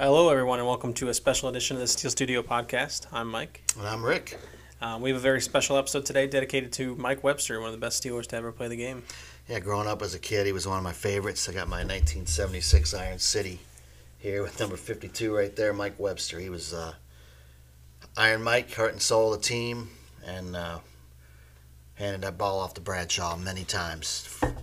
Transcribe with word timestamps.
Hello, 0.00 0.30
everyone, 0.30 0.58
and 0.58 0.66
welcome 0.66 0.94
to 0.94 1.10
a 1.10 1.14
special 1.14 1.50
edition 1.50 1.76
of 1.76 1.82
the 1.82 1.86
Steel 1.86 2.10
Studio 2.10 2.42
podcast. 2.42 3.06
I'm 3.12 3.28
Mike. 3.28 3.62
And 3.78 3.86
I'm 3.86 4.02
Rick. 4.02 4.38
Um, 4.80 5.02
we 5.02 5.10
have 5.10 5.18
a 5.18 5.20
very 5.20 5.42
special 5.42 5.76
episode 5.76 6.06
today 6.06 6.26
dedicated 6.26 6.72
to 6.72 6.96
Mike 6.96 7.22
Webster, 7.22 7.60
one 7.60 7.66
of 7.66 7.74
the 7.74 7.78
best 7.78 8.02
Steelers 8.02 8.26
to 8.28 8.36
ever 8.36 8.50
play 8.50 8.68
the 8.68 8.78
game. 8.78 9.02
Yeah, 9.46 9.58
growing 9.60 9.86
up 9.86 10.00
as 10.00 10.14
a 10.14 10.18
kid, 10.18 10.46
he 10.46 10.52
was 10.52 10.66
one 10.66 10.78
of 10.78 10.82
my 10.82 10.94
favorites. 10.94 11.46
I 11.50 11.52
got 11.52 11.68
my 11.68 11.84
1976 11.84 12.94
Iron 12.94 13.18
City 13.18 13.58
here 14.16 14.42
with 14.42 14.58
number 14.58 14.78
52 14.78 15.36
right 15.36 15.54
there, 15.54 15.74
Mike 15.74 16.00
Webster. 16.00 16.40
He 16.40 16.48
was 16.48 16.72
uh, 16.72 16.94
Iron 18.16 18.42
Mike, 18.42 18.72
heart 18.72 18.92
and 18.92 19.02
soul 19.02 19.34
of 19.34 19.42
the 19.42 19.46
team, 19.46 19.90
and 20.26 20.56
uh, 20.56 20.78
handed 21.96 22.22
that 22.22 22.38
ball 22.38 22.58
off 22.60 22.72
to 22.72 22.80
Bradshaw 22.80 23.36
many 23.36 23.64
times. 23.64 24.24
Four 24.24 24.54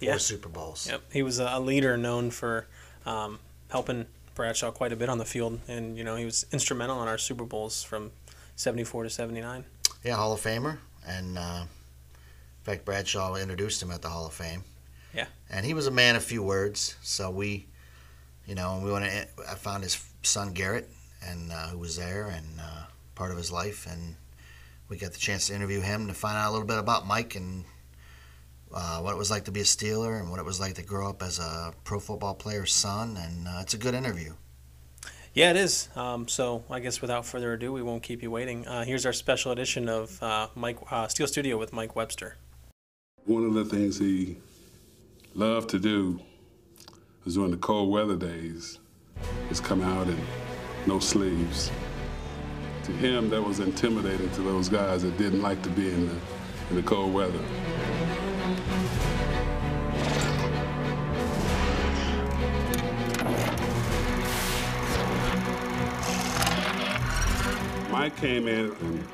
Yeah. 0.00 0.16
Super 0.16 0.48
Bowls. 0.48 0.88
Yep, 0.90 1.02
he 1.12 1.22
was 1.22 1.38
a 1.38 1.60
leader 1.60 1.96
known 1.96 2.32
for 2.32 2.66
um, 3.06 3.38
helping 3.68 4.06
Bradshaw 4.40 4.70
quite 4.70 4.90
a 4.90 4.96
bit 4.96 5.10
on 5.10 5.18
the 5.18 5.26
field, 5.26 5.60
and 5.68 5.98
you 5.98 6.02
know 6.02 6.16
he 6.16 6.24
was 6.24 6.46
instrumental 6.50 7.02
in 7.02 7.08
our 7.08 7.18
Super 7.18 7.44
Bowls 7.44 7.82
from 7.82 8.10
'74 8.56 9.02
to 9.02 9.10
'79. 9.10 9.66
Yeah, 10.02 10.16
Hall 10.16 10.32
of 10.32 10.40
Famer. 10.40 10.78
And 11.06 11.36
uh, 11.36 11.64
in 11.64 12.64
fact, 12.64 12.86
Bradshaw 12.86 13.34
introduced 13.34 13.82
him 13.82 13.90
at 13.90 14.00
the 14.00 14.08
Hall 14.08 14.26
of 14.26 14.32
Fame. 14.32 14.64
Yeah. 15.14 15.26
And 15.50 15.66
he 15.66 15.74
was 15.74 15.86
a 15.86 15.90
man 15.90 16.16
of 16.16 16.24
few 16.24 16.42
words. 16.42 16.96
So 17.02 17.30
we, 17.30 17.66
you 18.46 18.54
know, 18.54 18.80
we 18.82 18.90
went. 18.90 19.04
To, 19.04 19.26
I 19.46 19.56
found 19.56 19.82
his 19.82 20.02
son 20.22 20.54
Garrett, 20.54 20.88
and 21.22 21.52
uh, 21.52 21.68
who 21.68 21.78
was 21.78 21.98
there 21.98 22.28
and 22.28 22.46
uh, 22.58 22.84
part 23.14 23.32
of 23.32 23.36
his 23.36 23.52
life, 23.52 23.86
and 23.86 24.16
we 24.88 24.96
got 24.96 25.12
the 25.12 25.18
chance 25.18 25.48
to 25.48 25.54
interview 25.54 25.82
him 25.82 26.06
to 26.06 26.14
find 26.14 26.38
out 26.38 26.48
a 26.48 26.52
little 26.52 26.66
bit 26.66 26.78
about 26.78 27.06
Mike 27.06 27.34
and 27.34 27.66
uh, 28.72 29.00
what 29.00 29.12
it 29.12 29.18
was 29.18 29.30
like 29.30 29.44
to 29.44 29.52
be 29.52 29.60
a 29.60 29.64
Steeler 29.64 30.18
and 30.20 30.30
what 30.30 30.38
it 30.38 30.44
was 30.44 30.60
like 30.60 30.74
to 30.74 30.82
grow 30.82 31.08
up 31.08 31.22
as 31.22 31.38
a 31.38 31.72
pro 31.84 31.98
football 31.98 32.34
player's 32.34 32.72
son. 32.72 33.16
And 33.16 33.48
uh, 33.48 33.58
it's 33.60 33.74
a 33.74 33.78
good 33.78 33.94
interview. 33.94 34.34
Yeah, 35.32 35.50
it 35.50 35.56
is. 35.56 35.88
Um, 35.94 36.26
so 36.26 36.64
I 36.68 36.80
guess 36.80 37.00
without 37.00 37.24
further 37.24 37.52
ado, 37.52 37.72
we 37.72 37.82
won't 37.82 38.02
keep 38.02 38.22
you 38.22 38.30
waiting. 38.30 38.66
Uh, 38.66 38.84
here's 38.84 39.06
our 39.06 39.12
special 39.12 39.52
edition 39.52 39.88
of 39.88 40.20
uh, 40.22 40.48
Mike 40.54 40.78
uh, 40.90 41.06
Steel 41.06 41.28
Studio 41.28 41.56
with 41.56 41.72
Mike 41.72 41.94
Webster. 41.94 42.36
One 43.26 43.44
of 43.44 43.54
the 43.54 43.64
things 43.64 43.98
he 43.98 44.38
loved 45.34 45.68
to 45.70 45.78
do 45.78 46.20
was 47.24 47.34
during 47.34 47.52
the 47.52 47.56
cold 47.58 47.90
weather 47.90 48.16
days 48.16 48.78
is 49.50 49.60
come 49.60 49.82
out 49.82 50.08
in 50.08 50.20
no 50.86 50.98
sleeves. 50.98 51.70
To 52.84 52.92
him, 52.92 53.28
that 53.30 53.42
was 53.42 53.60
intimidating 53.60 54.30
to 54.30 54.42
those 54.42 54.68
guys 54.68 55.02
that 55.02 55.16
didn't 55.16 55.42
like 55.42 55.62
to 55.62 55.68
be 55.68 55.90
in 55.90 56.08
the, 56.08 56.14
in 56.70 56.76
the 56.76 56.82
cold 56.82 57.12
weather. 57.14 57.38
Mike 67.90 68.16
came 68.16 68.48
in 68.48 68.72
and 68.80 69.06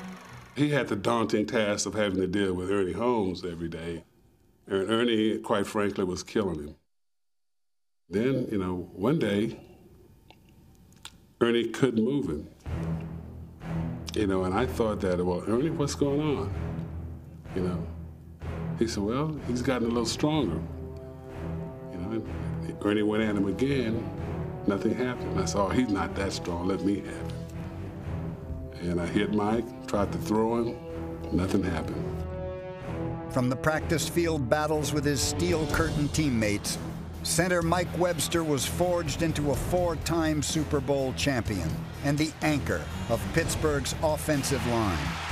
he 0.55 0.69
had 0.69 0.87
the 0.87 0.95
daunting 0.95 1.45
task 1.45 1.85
of 1.85 1.93
having 1.93 2.19
to 2.21 2.27
deal 2.27 2.53
with 2.53 2.71
Ernie 2.71 2.93
Holmes 2.93 3.43
every 3.43 3.67
day. 3.67 4.03
And 4.65 4.89
Ernie, 4.89 5.39
quite 5.39 5.67
frankly, 5.67 6.03
was 6.03 6.23
killing 6.23 6.59
him. 6.59 6.75
Then, 8.09 8.47
you 8.51 8.57
know, 8.57 8.89
one 8.93 9.19
day, 9.19 9.59
Ernie 11.41 11.67
couldn't 11.67 12.03
move 12.03 12.27
him. 12.29 12.47
You 14.15 14.27
know, 14.27 14.45
and 14.45 14.53
I 14.53 14.65
thought 14.65 15.01
that, 15.01 15.23
well, 15.23 15.43
Ernie, 15.47 15.69
what's 15.69 15.93
going 15.93 16.21
on? 16.21 16.53
You 17.55 17.63
know, 17.63 17.87
he 18.79 18.87
said, 18.87 19.03
well, 19.03 19.35
he's 19.47 19.61
gotten 19.61 19.87
a 19.87 19.89
little 19.89 20.05
stronger. 20.05 20.61
You 21.91 21.97
know, 21.97 22.11
and 22.11 22.77
Ernie 22.83 23.03
went 23.03 23.23
at 23.23 23.35
him 23.35 23.47
again, 23.47 24.07
nothing 24.67 24.93
happened. 24.93 25.39
I 25.39 25.45
said, 25.45 25.59
oh, 25.59 25.69
he's 25.69 25.89
not 25.89 26.15
that 26.15 26.31
strong, 26.31 26.67
let 26.67 26.83
me 26.83 26.97
have 26.97 27.05
him. 27.05 27.31
And 28.81 29.01
I 29.01 29.07
hit 29.07 29.33
Mike, 29.33 29.87
tried 29.87 30.11
to 30.11 30.17
throw 30.19 30.63
him, 30.63 30.77
nothing 31.31 31.63
happened. 31.63 32.03
From 33.31 33.49
the 33.49 33.55
practice 33.55 34.07
field 34.07 34.49
battles 34.49 34.93
with 34.93 35.03
his 35.03 35.21
steel 35.21 35.67
curtain 35.67 36.07
teammates, 36.09 36.77
center 37.23 37.61
Mike 37.61 37.97
Webster 37.97 38.43
was 38.43 38.65
forged 38.65 39.21
into 39.21 39.51
a 39.51 39.55
four 39.55 39.95
time 39.97 40.41
Super 40.41 40.79
Bowl 40.79 41.13
champion 41.17 41.69
and 42.03 42.17
the 42.17 42.31
anchor 42.41 42.81
of 43.09 43.21
Pittsburgh's 43.33 43.95
offensive 44.01 44.65
line. 44.67 45.26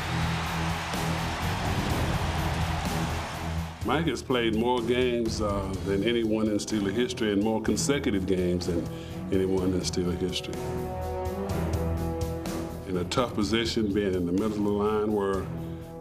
Mike 3.85 4.07
has 4.07 4.23
played 4.23 4.55
more 4.55 4.81
games 4.81 5.41
uh, 5.41 5.71
than 5.85 6.03
anyone 6.03 6.47
in 6.47 6.57
Steeler 6.57 6.91
history 6.91 7.31
and 7.31 7.43
more 7.43 7.61
consecutive 7.61 8.25
games 8.25 8.65
than 8.65 8.83
anyone 9.31 9.73
in 9.73 9.79
Steeler 9.81 10.17
history. 10.17 10.55
In 12.87 12.97
a 12.97 13.03
tough 13.05 13.35
position, 13.35 13.93
being 13.93 14.15
in 14.15 14.25
the 14.25 14.31
middle 14.31 14.47
of 14.47 14.63
the 14.63 14.69
line 14.69 15.13
where 15.13 15.41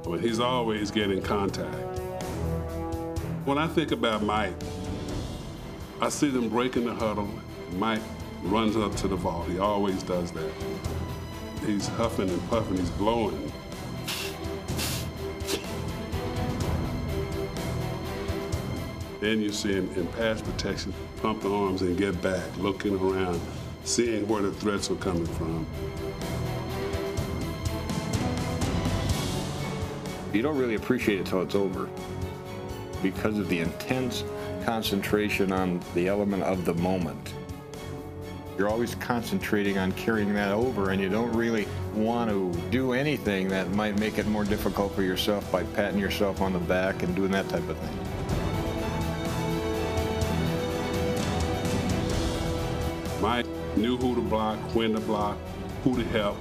when 0.04 0.18
he's 0.18 0.40
always 0.40 0.90
getting 0.90 1.20
contact. 1.20 1.98
When 3.44 3.58
I 3.58 3.66
think 3.66 3.92
about 3.92 4.22
Mike, 4.22 4.54
I 6.00 6.08
see 6.08 6.30
them 6.30 6.48
breaking 6.48 6.86
the 6.86 6.94
huddle. 6.94 7.28
Mike 7.72 8.02
runs 8.44 8.78
up 8.78 8.96
to 8.96 9.08
the 9.08 9.16
vault. 9.16 9.46
He 9.48 9.58
always 9.58 10.02
does 10.02 10.32
that. 10.32 10.52
He's 11.66 11.86
huffing 11.88 12.30
and 12.30 12.48
puffing, 12.48 12.78
he's 12.78 12.90
blowing. 12.90 13.52
Then 19.24 19.40
you 19.40 19.52
see 19.52 19.72
him 19.72 19.88
in 19.96 20.06
pass 20.08 20.42
protection, 20.42 20.92
pump 21.22 21.40
the 21.40 21.50
arms 21.50 21.80
and 21.80 21.96
get 21.96 22.20
back, 22.20 22.44
looking 22.58 22.94
around, 22.94 23.40
seeing 23.82 24.28
where 24.28 24.42
the 24.42 24.52
threats 24.52 24.90
were 24.90 24.96
coming 24.96 25.24
from. 25.24 25.66
You 30.34 30.42
don't 30.42 30.58
really 30.58 30.74
appreciate 30.74 31.20
it 31.20 31.26
till 31.26 31.40
it's 31.40 31.54
over 31.54 31.88
because 33.02 33.38
of 33.38 33.48
the 33.48 33.60
intense 33.60 34.24
concentration 34.66 35.52
on 35.52 35.80
the 35.94 36.06
element 36.06 36.42
of 36.42 36.66
the 36.66 36.74
moment. 36.74 37.32
You're 38.58 38.68
always 38.68 38.94
concentrating 38.96 39.78
on 39.78 39.92
carrying 39.92 40.34
that 40.34 40.52
over, 40.52 40.90
and 40.90 41.00
you 41.00 41.08
don't 41.08 41.32
really 41.32 41.66
want 41.94 42.28
to 42.28 42.52
do 42.68 42.92
anything 42.92 43.48
that 43.48 43.70
might 43.70 43.98
make 43.98 44.18
it 44.18 44.26
more 44.26 44.44
difficult 44.44 44.94
for 44.94 45.00
yourself 45.00 45.50
by 45.50 45.62
patting 45.62 45.98
yourself 45.98 46.42
on 46.42 46.52
the 46.52 46.58
back 46.58 47.02
and 47.02 47.16
doing 47.16 47.30
that 47.30 47.48
type 47.48 47.66
of 47.70 47.78
thing. 47.78 48.13
Mike 53.24 53.46
knew 53.74 53.96
who 53.96 54.14
to 54.14 54.20
block, 54.20 54.58
when 54.74 54.92
to 54.92 55.00
block, 55.00 55.38
who 55.82 55.96
to 55.96 56.04
help. 56.10 56.36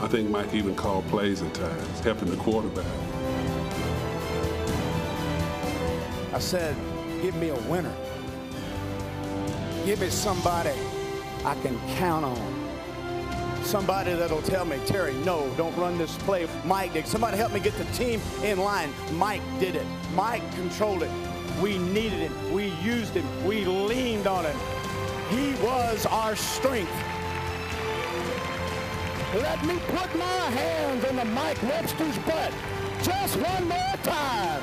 I 0.00 0.06
think 0.06 0.30
Mike 0.30 0.54
even 0.54 0.76
called 0.76 1.04
plays 1.08 1.42
at 1.42 1.52
times, 1.52 1.98
helping 1.98 2.30
the 2.30 2.36
quarterback. 2.36 2.86
I 6.32 6.38
said, 6.38 6.76
give 7.22 7.34
me 7.34 7.48
a 7.48 7.56
winner. 7.62 7.92
Give 9.84 10.00
me 10.00 10.10
somebody 10.10 10.70
I 11.44 11.56
can 11.56 11.76
count 11.96 12.24
on. 12.24 12.70
Somebody 13.64 14.14
that'll 14.14 14.42
tell 14.42 14.64
me, 14.64 14.78
Terry, 14.86 15.14
no, 15.24 15.52
don't 15.56 15.76
run 15.76 15.98
this 15.98 16.16
play. 16.18 16.46
Mike 16.64 16.92
did. 16.92 17.08
Somebody 17.08 17.36
help 17.36 17.52
me 17.52 17.58
get 17.58 17.74
the 17.74 17.84
team 17.86 18.20
in 18.44 18.60
line. 18.60 18.90
Mike 19.14 19.42
did 19.58 19.74
it. 19.74 19.86
Mike 20.14 20.48
controlled 20.54 21.02
it. 21.02 21.10
We 21.60 21.78
needed 21.78 22.20
him. 22.20 22.52
We 22.52 22.68
used 22.80 23.14
him. 23.14 23.44
We 23.44 23.64
leaned 23.64 24.28
on 24.28 24.44
him. 24.44 24.56
He 25.32 25.54
was 25.64 26.04
our 26.04 26.36
strength. 26.36 26.92
Let 29.34 29.64
me 29.64 29.78
put 29.88 30.14
my 30.14 30.24
hands 30.50 31.06
on 31.06 31.16
the 31.16 31.24
Mike 31.24 31.62
Webster's 31.62 32.18
butt 32.18 32.52
just 33.02 33.36
one 33.38 33.66
more 33.66 33.96
time. 34.02 34.62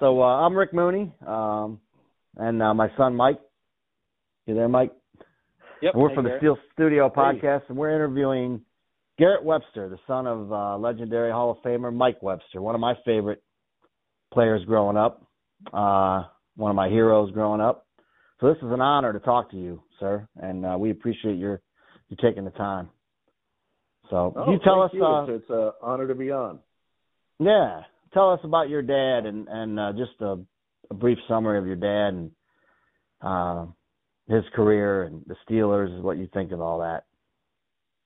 So 0.00 0.22
uh, 0.22 0.46
I'm 0.46 0.56
Rick 0.56 0.72
Mooney, 0.72 1.12
um, 1.26 1.78
and 2.38 2.62
uh, 2.62 2.72
my 2.72 2.90
son 2.96 3.14
Mike. 3.16 3.38
You 4.46 4.54
there, 4.54 4.68
Mike? 4.68 4.92
Yep. 5.82 5.94
And 5.94 6.02
we're 6.02 6.08
hey, 6.08 6.14
from 6.14 6.24
the 6.24 6.36
Steel 6.38 6.58
Studio 6.72 7.08
podcast, 7.08 7.62
and 7.68 7.76
we're 7.76 7.94
interviewing 7.94 8.62
Garrett 9.18 9.44
Webster, 9.44 9.88
the 9.88 9.98
son 10.06 10.26
of 10.26 10.52
uh, 10.52 10.78
legendary 10.78 11.30
Hall 11.30 11.50
of 11.50 11.58
Famer 11.58 11.94
Mike 11.94 12.22
Webster, 12.22 12.60
one 12.60 12.74
of 12.74 12.80
my 12.80 12.94
favorite 13.04 13.42
players 14.32 14.64
growing 14.64 14.96
up, 14.96 15.26
uh, 15.72 16.22
one 16.56 16.70
of 16.70 16.76
my 16.76 16.88
heroes 16.88 17.30
growing 17.32 17.60
up. 17.60 17.86
So 18.40 18.48
this 18.48 18.56
is 18.58 18.70
an 18.70 18.80
honor 18.80 19.12
to 19.12 19.20
talk 19.20 19.50
to 19.50 19.56
you, 19.56 19.82
sir, 19.98 20.28
and 20.36 20.64
uh, 20.64 20.76
we 20.78 20.90
appreciate 20.90 21.36
your 21.36 21.60
you 22.08 22.16
taking 22.22 22.44
the 22.44 22.50
time. 22.50 22.90
So 24.10 24.32
Oh, 24.36 24.50
you 24.52 24.58
tell 24.64 24.82
us, 24.82 24.90
you. 24.94 25.04
uh, 25.04 25.24
it's, 25.24 25.42
it's 25.42 25.50
an 25.50 25.72
honor 25.82 26.08
to 26.08 26.14
be 26.14 26.30
on. 26.30 26.60
yeah, 27.38 27.82
tell 28.14 28.32
us 28.32 28.40
about 28.44 28.68
your 28.68 28.82
dad 28.82 29.26
and 29.26 29.48
and 29.48 29.78
uh, 29.78 29.92
just 29.92 30.20
a, 30.20 30.36
a 30.90 30.94
brief 30.94 31.18
summary 31.28 31.58
of 31.58 31.66
your 31.66 31.76
dad 31.76 32.14
and 32.14 32.30
uh, 33.20 33.66
his 34.28 34.44
career 34.54 35.04
and 35.04 35.22
the 35.26 35.36
Steelers. 35.48 36.00
What 36.00 36.18
you 36.18 36.28
think 36.32 36.52
of 36.52 36.60
all 36.60 36.80
that? 36.80 37.04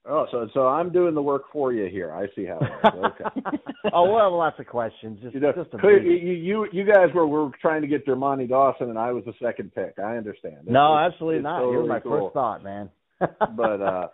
Oh, 0.05 0.25
so 0.31 0.49
so 0.53 0.67
I'm 0.67 0.91
doing 0.91 1.15
the 1.15 1.21
work 1.21 1.43
for 1.53 1.71
you 1.71 1.89
here. 1.89 2.11
I 2.11 2.27
see 2.35 2.45
how. 2.45 2.59
Okay. 2.85 3.57
oh, 3.93 4.11
we'll 4.11 4.19
have 4.19 4.33
lots 4.33 4.59
of 4.59 4.67
questions. 4.67 5.19
Just, 5.21 5.33
you, 5.33 5.39
know, 5.39 5.53
just 5.53 5.71
could, 5.71 6.03
you, 6.03 6.11
you 6.11 6.67
you 6.73 6.83
guys 6.83 7.07
were 7.15 7.25
were 7.25 7.51
trying 7.61 7.81
to 7.81 7.87
get 7.87 8.05
Dermontti 8.05 8.49
Dawson, 8.49 8.89
and 8.89 8.99
I 8.99 9.11
was 9.13 9.23
the 9.25 9.33
second 9.41 9.73
pick. 9.73 9.93
I 9.99 10.17
understand. 10.17 10.65
No, 10.65 10.97
absolutely 10.97 11.37
it's 11.37 11.43
not. 11.43 11.61
you 11.61 11.77
were 11.77 11.85
my 11.85 12.01
cool. 12.01 12.25
first 12.25 12.33
thought, 12.33 12.63
man. 12.63 12.89
but 13.55 13.81
uh 13.81 14.07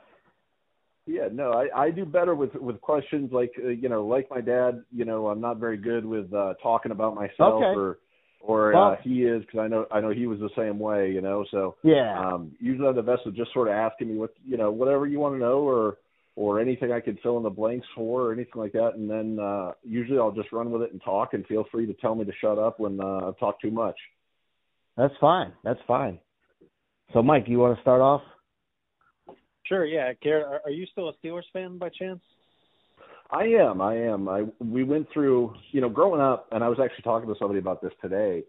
yeah 1.06 1.28
no 1.32 1.52
i 1.54 1.86
i 1.86 1.90
do 1.90 2.06
better 2.06 2.36
with 2.36 2.54
with 2.56 2.80
questions 2.82 3.32
like 3.32 3.52
uh, 3.64 3.70
you 3.70 3.90
know 3.90 4.06
like 4.06 4.30
my 4.30 4.42
dad 4.42 4.84
you 4.92 5.06
know 5.06 5.28
i'm 5.28 5.42
not 5.42 5.58
very 5.58 5.78
good 5.78 6.06
with 6.06 6.32
uh 6.34 6.54
talking 6.62 6.92
about 6.92 7.16
myself 7.16 7.56
Okay. 7.56 7.80
or 7.80 8.00
or 8.40 8.72
Well- 8.74 8.84
uh 8.92 8.96
he 9.04 9.24
is 9.24 9.42
because 9.42 9.60
i 9.60 9.68
know 9.68 9.86
i 9.92 10.00
know 10.00 10.10
he 10.12 10.28
was 10.28 10.40
the 10.40 10.50
same 10.58 10.80
way 10.80 11.12
you 11.12 11.22
know 11.22 11.46
so 11.52 11.76
yeah. 11.84 12.20
um 12.20 12.52
usually 12.60 12.88
i'm 12.88 12.96
the 12.96 13.02
best 13.02 13.26
with 13.26 13.36
just 13.36 13.54
sort 13.54 13.68
of 13.68 13.74
asking 13.74 14.10
me 14.10 14.16
what 14.16 14.34
you 14.46 14.58
know 14.58 14.72
whatever 14.72 15.08
you 15.08 15.20
want 15.20 15.36
to 15.36 15.40
know 15.40 15.60
or 15.60 15.98
or 16.36 16.60
anything 16.60 16.92
i 16.92 17.00
could 17.00 17.20
fill 17.22 17.38
in 17.38 17.44
the 17.44 17.50
blanks 17.50 17.88
for 17.96 18.22
or 18.28 18.34
anything 18.34 18.54
like 18.56 18.72
that 18.72 18.92
and 18.96 19.10
then 19.10 19.38
uh 19.44 19.72
usually 19.84 20.18
i'll 20.18 20.32
just 20.32 20.52
run 20.52 20.72
with 20.72 20.82
it 20.82 20.92
and 20.92 21.02
talk 21.04 21.34
and 21.34 21.46
feel 21.48 21.66
free 21.72 21.86
to 21.86 21.94
tell 21.96 22.16
me 22.16 22.24
to 22.24 22.32
shut 22.40 22.58
up 22.58 22.80
when 22.80 23.00
uh 23.02 23.28
i've 23.28 23.38
talked 23.40 23.62
too 23.62 23.72
much 23.72 23.98
That's 24.98 25.14
fine. 25.22 25.54
That's 25.64 25.80
fine. 25.88 26.20
So, 27.14 27.24
Mike, 27.24 27.46
you 27.48 27.58
want 27.60 27.76
to 27.78 27.82
start 27.82 28.02
off? 28.02 28.22
Sure, 29.64 29.86
yeah. 29.86 30.12
Garrett, 30.22 30.46
are, 30.46 30.62
are 30.66 30.72
you 30.72 30.86
still 30.92 31.10
a 31.10 31.14
Steelers 31.14 31.44
fan 31.54 31.78
by 31.78 31.90
chance? 31.90 32.20
I 33.32 33.44
am. 33.46 33.82
I 33.82 33.96
am. 33.96 34.28
I 34.28 34.46
we 34.60 34.84
went 34.84 35.08
through, 35.14 35.54
you 35.72 35.82
know, 35.82 35.90
growing 35.90 36.22
up, 36.22 36.48
and 36.52 36.64
I 36.64 36.70
was 36.70 36.80
actually 36.84 37.04
talking 37.04 37.30
to 37.30 37.36
somebody 37.38 37.60
about 37.60 37.82
this 37.82 37.94
today. 38.02 38.44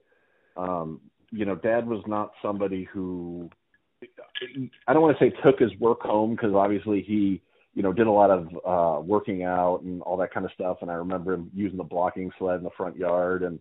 Um, 0.56 1.00
you 1.30 1.44
know, 1.44 1.54
Dad 1.54 1.86
was 1.86 2.02
not 2.06 2.32
somebody 2.42 2.88
who 2.92 3.50
I 4.86 4.92
don't 4.92 5.02
want 5.02 5.18
to 5.18 5.24
say 5.24 5.32
took 5.44 5.58
his 5.58 5.70
work 5.78 6.00
home 6.00 6.30
because 6.32 6.54
obviously 6.54 7.02
he, 7.02 7.42
you 7.74 7.82
know, 7.82 7.92
did 7.92 8.06
a 8.06 8.10
lot 8.10 8.30
of 8.30 8.48
uh 8.66 9.00
working 9.02 9.42
out 9.42 9.82
and 9.82 10.00
all 10.02 10.16
that 10.16 10.32
kind 10.32 10.46
of 10.46 10.52
stuff. 10.52 10.78
And 10.80 10.90
I 10.90 10.94
remember 10.94 11.34
him 11.34 11.50
using 11.54 11.76
the 11.76 11.84
blocking 11.84 12.30
sled 12.38 12.56
in 12.56 12.64
the 12.64 12.70
front 12.76 12.96
yard 12.96 13.42
and 13.42 13.58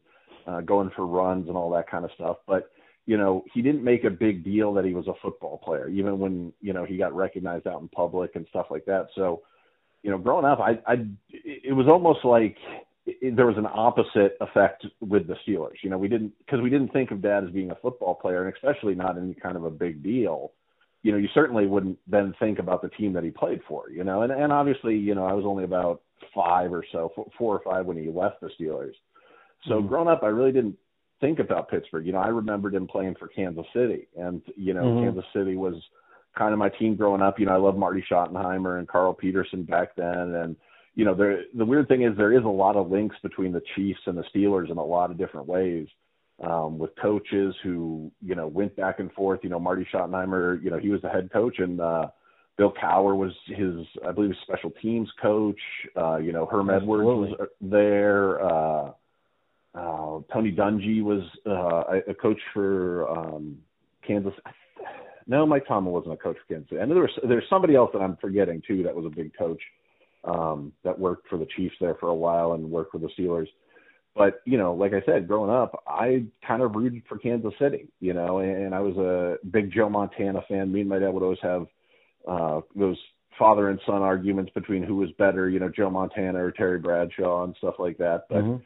uh, 0.48 0.62
going 0.62 0.90
for 0.96 1.06
runs 1.06 1.50
and 1.50 1.58
all 1.58 1.70
that 1.72 1.90
kind 1.90 2.06
of 2.06 2.12
stuff. 2.16 2.38
But 2.48 2.72
you 3.06 3.18
know, 3.18 3.44
he 3.54 3.62
didn't 3.62 3.84
make 3.84 4.04
a 4.04 4.10
big 4.10 4.44
deal 4.44 4.74
that 4.74 4.86
he 4.86 4.94
was 4.94 5.08
a 5.08 5.14
football 5.22 5.58
player, 5.58 5.90
even 5.90 6.18
when 6.20 6.54
you 6.62 6.72
know 6.72 6.86
he 6.86 6.96
got 6.96 7.14
recognized 7.14 7.68
out 7.68 7.82
in 7.82 7.90
public 7.90 8.36
and 8.36 8.46
stuff 8.50 8.68
like 8.70 8.86
that. 8.86 9.08
So 9.16 9.42
you 10.04 10.12
know, 10.12 10.18
growing 10.18 10.46
up, 10.46 10.60
I, 10.60 10.80
I, 10.88 11.06
it 11.30 11.76
was 11.76 11.88
almost 11.88 12.24
like 12.24 12.56
it, 13.06 13.36
there 13.36 13.48
was 13.48 13.58
an 13.58 13.68
opposite 13.72 14.38
effect 14.42 14.86
with 15.02 15.28
the 15.28 15.36
Steelers. 15.48 15.76
You 15.84 15.90
know, 15.90 15.98
we 15.98 16.08
didn't 16.08 16.34
because 16.40 16.62
we 16.62 16.70
didn't 16.70 16.94
think 16.94 17.12
of 17.12 17.22
Dad 17.22 17.44
as 17.44 17.50
being 17.52 17.72
a 17.72 17.76
football 17.76 18.16
player, 18.16 18.46
and 18.46 18.54
especially 18.54 18.96
not 18.96 19.18
any 19.18 19.34
kind 19.34 19.58
of 19.58 19.66
a 19.66 19.72
big 19.72 20.04
deal. 20.04 20.52
You 21.02 21.14
know, 21.14 21.18
you 21.18 21.30
certainly 21.34 21.66
wouldn't 21.66 21.98
then 22.08 22.34
think 22.40 22.60
about 22.60 22.82
the 22.82 22.90
team 22.90 23.14
that 23.14 23.24
he 23.24 23.32
played 23.32 23.62
for. 23.68 23.90
You 23.90 24.04
know, 24.04 24.22
and 24.22 24.32
and 24.32 24.52
obviously, 24.52 24.96
you 24.96 25.16
know, 25.16 25.26
I 25.26 25.34
was 25.34 25.46
only 25.46 25.64
about 25.64 26.02
five 26.34 26.72
or 26.72 26.84
so, 26.92 27.12
four- 27.38 27.58
or 27.58 27.62
five 27.64 27.86
when 27.86 27.98
he 27.98 28.10
left 28.10 28.42
the 28.42 28.50
Steelers. 28.60 28.94
So 29.68 29.82
growing 29.82 30.08
up, 30.08 30.24
I 30.24 30.28
really 30.28 30.54
didn't 30.54 30.78
think 31.20 31.40
about 31.40 31.70
Pittsburgh. 31.70 32.06
You 32.06 32.14
know, 32.14 32.20
I 32.20 32.30
remembered 32.30 32.74
him 32.74 32.88
playing 32.88 33.16
for 33.16 33.28
Kansas 33.28 33.66
City, 33.74 34.08
and 34.18 34.42
you 34.56 34.74
know, 34.74 34.84
Mhm. 34.84 35.02
Kansas 35.02 35.26
City 35.34 35.58
was 35.58 35.76
kind 36.38 36.54
of 36.54 36.60
my 36.60 36.70
team 36.70 36.96
growing 36.96 37.22
up. 37.22 37.40
You 37.40 37.46
know, 37.46 37.54
I 37.54 37.58
love 37.58 37.78
Marty 37.78 38.04
Schottenheimer 38.10 38.80
and 38.80 38.88
Carl 38.88 39.14
Peterson 39.14 39.64
back 39.64 39.96
then, 39.96 40.36
and 40.36 40.56
you 40.96 41.06
know, 41.06 41.16
there 41.16 41.44
the 41.56 41.66
weird 41.66 41.88
thing 41.88 42.04
is 42.04 42.16
there 42.18 42.38
is 42.38 42.44
a 42.44 42.48
lot 42.48 42.76
of 42.76 42.92
links 42.92 43.16
between 43.22 43.52
the 43.52 43.62
Chiefs 43.76 44.02
and 44.06 44.18
the 44.18 44.24
Steelers 44.34 44.72
in 44.72 44.78
a 44.78 44.84
lot 44.84 45.12
of 45.12 45.18
different 45.18 45.48
ways. 45.48 45.88
Um, 46.42 46.78
with 46.78 46.92
coaches 47.02 47.54
who, 47.64 48.10
you 48.22 48.34
know, 48.34 48.48
went 48.48 48.74
back 48.78 49.00
and 49.00 49.12
forth. 49.12 49.42
You 49.44 49.50
know, 49.50 49.60
Marty 49.60 49.86
Schottenheimer, 49.94 50.64
you 50.64 50.70
know, 50.70 50.78
he 50.78 50.88
was 50.88 51.02
the 51.02 51.10
head 51.10 51.30
coach 51.34 51.60
and 51.60 51.82
uh 51.82 52.08
Bill 52.58 52.74
Cowher 52.82 53.16
was 53.16 53.34
his 53.48 53.86
I 54.08 54.14
believe 54.14 54.32
special 54.44 54.72
teams 54.82 55.10
coach. 55.22 55.60
Uh, 55.98 56.16
you 56.16 56.32
know, 56.32 56.46
Herm 56.46 56.70
Edwards 56.70 57.04
was 57.06 57.48
there. 57.60 58.42
Uh 58.42 58.92
uh, 59.76 60.20
Tony 60.34 60.52
Dungy 60.52 61.04
was 61.04 61.24
uh, 61.46 61.98
a, 61.98 62.12
a 62.12 62.14
coach 62.14 62.40
for 62.54 63.08
um, 63.10 63.58
Kansas. 64.06 64.34
No, 65.30 65.46
Mike 65.46 65.68
Tomlin 65.68 65.94
wasn't 65.94 66.16
a 66.16 66.18
coach 66.18 66.38
for 66.38 66.54
Kansas 66.54 66.70
City. 66.70 66.82
And 66.82 66.90
there 66.92 67.02
was 67.02 67.12
there's 67.28 67.48
somebody 67.50 67.76
else 67.76 67.92
that 67.94 68.02
I'm 68.02 68.18
forgetting 68.18 68.64
too 68.68 68.82
that 68.84 68.96
was 68.96 69.06
a 69.06 69.16
big 69.16 69.32
coach 69.38 69.62
um, 70.24 70.74
that 70.84 70.98
worked 70.98 71.30
for 71.30 71.38
the 71.38 71.46
Chiefs 71.56 71.76
there 71.80 71.96
for 72.00 72.10
a 72.10 72.16
while 72.16 72.54
and 72.54 72.70
worked 72.70 72.92
for 72.92 72.98
the 72.98 73.10
Steelers. 73.18 73.48
But 74.16 74.42
you 74.46 74.58
know, 74.58 74.74
like 74.74 74.94
I 74.94 75.04
said, 75.06 75.28
growing 75.28 75.52
up, 75.52 75.84
I 75.88 76.26
kind 76.46 76.64
of 76.64 76.76
rooted 76.76 77.04
for 77.08 77.20
Kansas 77.20 77.54
City. 77.60 77.88
You 78.00 78.16
know, 78.16 78.40
and 78.40 78.74
I 78.74 78.80
was 78.80 78.98
a 78.98 79.38
big 79.48 79.72
Joe 79.72 79.88
Montana 79.88 80.42
fan. 80.50 80.72
Me 80.72 80.82
and 80.82 80.90
my 80.90 80.98
dad 80.98 81.14
would 81.14 81.24
always 81.24 81.38
have 81.44 81.68
uh, 82.28 82.62
those 82.76 82.98
father 83.38 83.70
and 83.70 83.80
son 83.86 84.02
arguments 84.02 84.52
between 84.56 84.82
who 84.82 84.96
was 84.96 85.12
better. 85.20 85.48
You 85.48 85.60
know, 85.60 85.70
Joe 85.70 85.92
Montana 85.92 86.44
or 86.44 86.52
Terry 86.52 86.80
Bradshaw 86.80 87.44
and 87.44 87.56
stuff 87.58 87.76
like 87.78 87.98
that. 88.00 88.26
But 88.30 88.44
Mhm. 88.44 88.62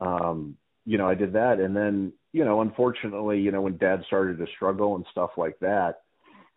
um 0.00 0.56
you 0.84 0.96
know 0.96 1.08
i 1.08 1.14
did 1.14 1.32
that 1.32 1.58
and 1.58 1.76
then 1.76 2.12
you 2.32 2.44
know 2.44 2.60
unfortunately 2.60 3.40
you 3.40 3.50
know 3.50 3.60
when 3.60 3.76
dad 3.78 4.00
started 4.06 4.38
to 4.38 4.46
struggle 4.54 4.94
and 4.94 5.04
stuff 5.10 5.30
like 5.36 5.58
that 5.58 6.02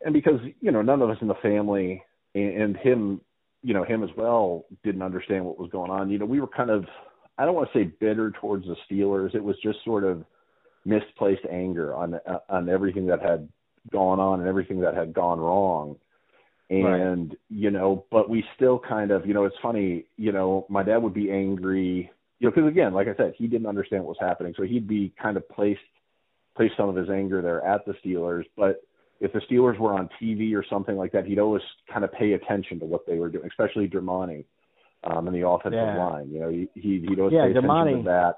and 0.03 0.13
because 0.13 0.39
you 0.59 0.71
know 0.71 0.81
none 0.81 1.01
of 1.01 1.09
us 1.09 1.18
in 1.21 1.27
the 1.27 1.36
family 1.36 2.03
and, 2.36 2.62
and 2.62 2.77
him 2.77 3.21
you 3.63 3.74
know 3.74 3.83
him 3.83 4.03
as 4.03 4.09
well 4.18 4.65
didn't 4.83 5.01
understand 5.01 5.45
what 5.45 5.59
was 5.59 5.69
going 5.71 5.92
on. 5.92 6.09
You 6.09 6.19
know 6.19 6.25
we 6.25 6.42
were 6.42 6.48
kind 6.48 6.69
of 6.69 6.86
i 7.38 7.45
don't 7.45 7.56
want 7.56 7.69
to 7.71 7.80
say 7.80 7.92
bitter 8.00 8.31
towards 8.31 8.65
the 8.65 8.75
steelers. 8.89 9.36
It 9.36 9.44
was 9.44 9.56
just 9.63 9.83
sort 9.86 10.03
of 10.03 10.24
misplaced 10.86 11.45
anger 11.50 11.95
on 11.95 12.15
uh, 12.15 12.39
on 12.50 12.69
everything 12.69 13.07
that 13.07 13.21
had 13.21 13.48
gone 13.92 14.19
on 14.19 14.39
and 14.39 14.50
everything 14.50 14.81
that 14.81 14.95
had 14.95 15.13
gone 15.13 15.39
wrong. 15.39 15.98
And 16.69 17.36
you 17.50 17.69
know 17.69 18.06
but 18.12 18.30
we 18.30 18.45
still 18.56 18.80
kind 18.80 19.12
of 19.12 19.25
you 19.25 19.33
know 19.33 19.44
it's 19.45 19.56
funny 19.62 20.06
you 20.15 20.31
know 20.31 20.65
my 20.69 20.83
dad 20.83 20.98
would 20.98 21.13
be 21.13 21.30
angry 21.30 22.09
you 22.39 22.48
know 22.48 22.51
because 22.56 22.69
again 22.69 22.94
like 22.94 23.09
i 23.09 23.15
said 23.15 23.33
he 23.38 23.48
didn't 23.48 23.68
understand 23.68 24.03
what 24.03 24.18
was 24.18 24.27
happening. 24.27 24.53
So 24.56 24.63
he'd 24.63 24.88
be 24.88 25.13
kind 25.21 25.36
of 25.36 25.48
placed 25.50 25.81
place 26.56 26.71
some 26.77 26.89
of 26.89 26.95
his 26.95 27.09
anger 27.09 27.42
there 27.42 27.63
at 27.65 27.86
the 27.86 27.94
steelers. 28.06 28.44
But 28.56 28.81
if 29.21 29.31
the 29.31 29.39
steelers 29.50 29.77
were 29.79 29.94
on 29.94 30.09
tv 30.21 30.53
or 30.53 30.65
something 30.69 30.97
like 30.97 31.12
that 31.13 31.25
he'd 31.25 31.39
always 31.39 31.62
kind 31.91 32.03
of 32.03 32.12
pay 32.12 32.33
attention 32.33 32.79
to 32.79 32.85
what 32.85 33.06
they 33.07 33.18
were 33.18 33.29
doing 33.29 33.47
especially 33.47 33.88
Dermontti 33.88 34.44
um 35.03 35.27
in 35.27 35.33
the 35.33 35.47
offensive 35.47 35.79
Yeah. 35.79 35.97
line 35.97 36.29
you 36.29 36.39
know 36.41 36.50
he 36.50 36.68
he'd, 36.75 37.06
he'd 37.07 37.19
always 37.19 37.33
Yeah, 37.33 37.45
pay 37.45 37.51
attention 37.51 37.97
to 37.97 38.03
that 38.06 38.35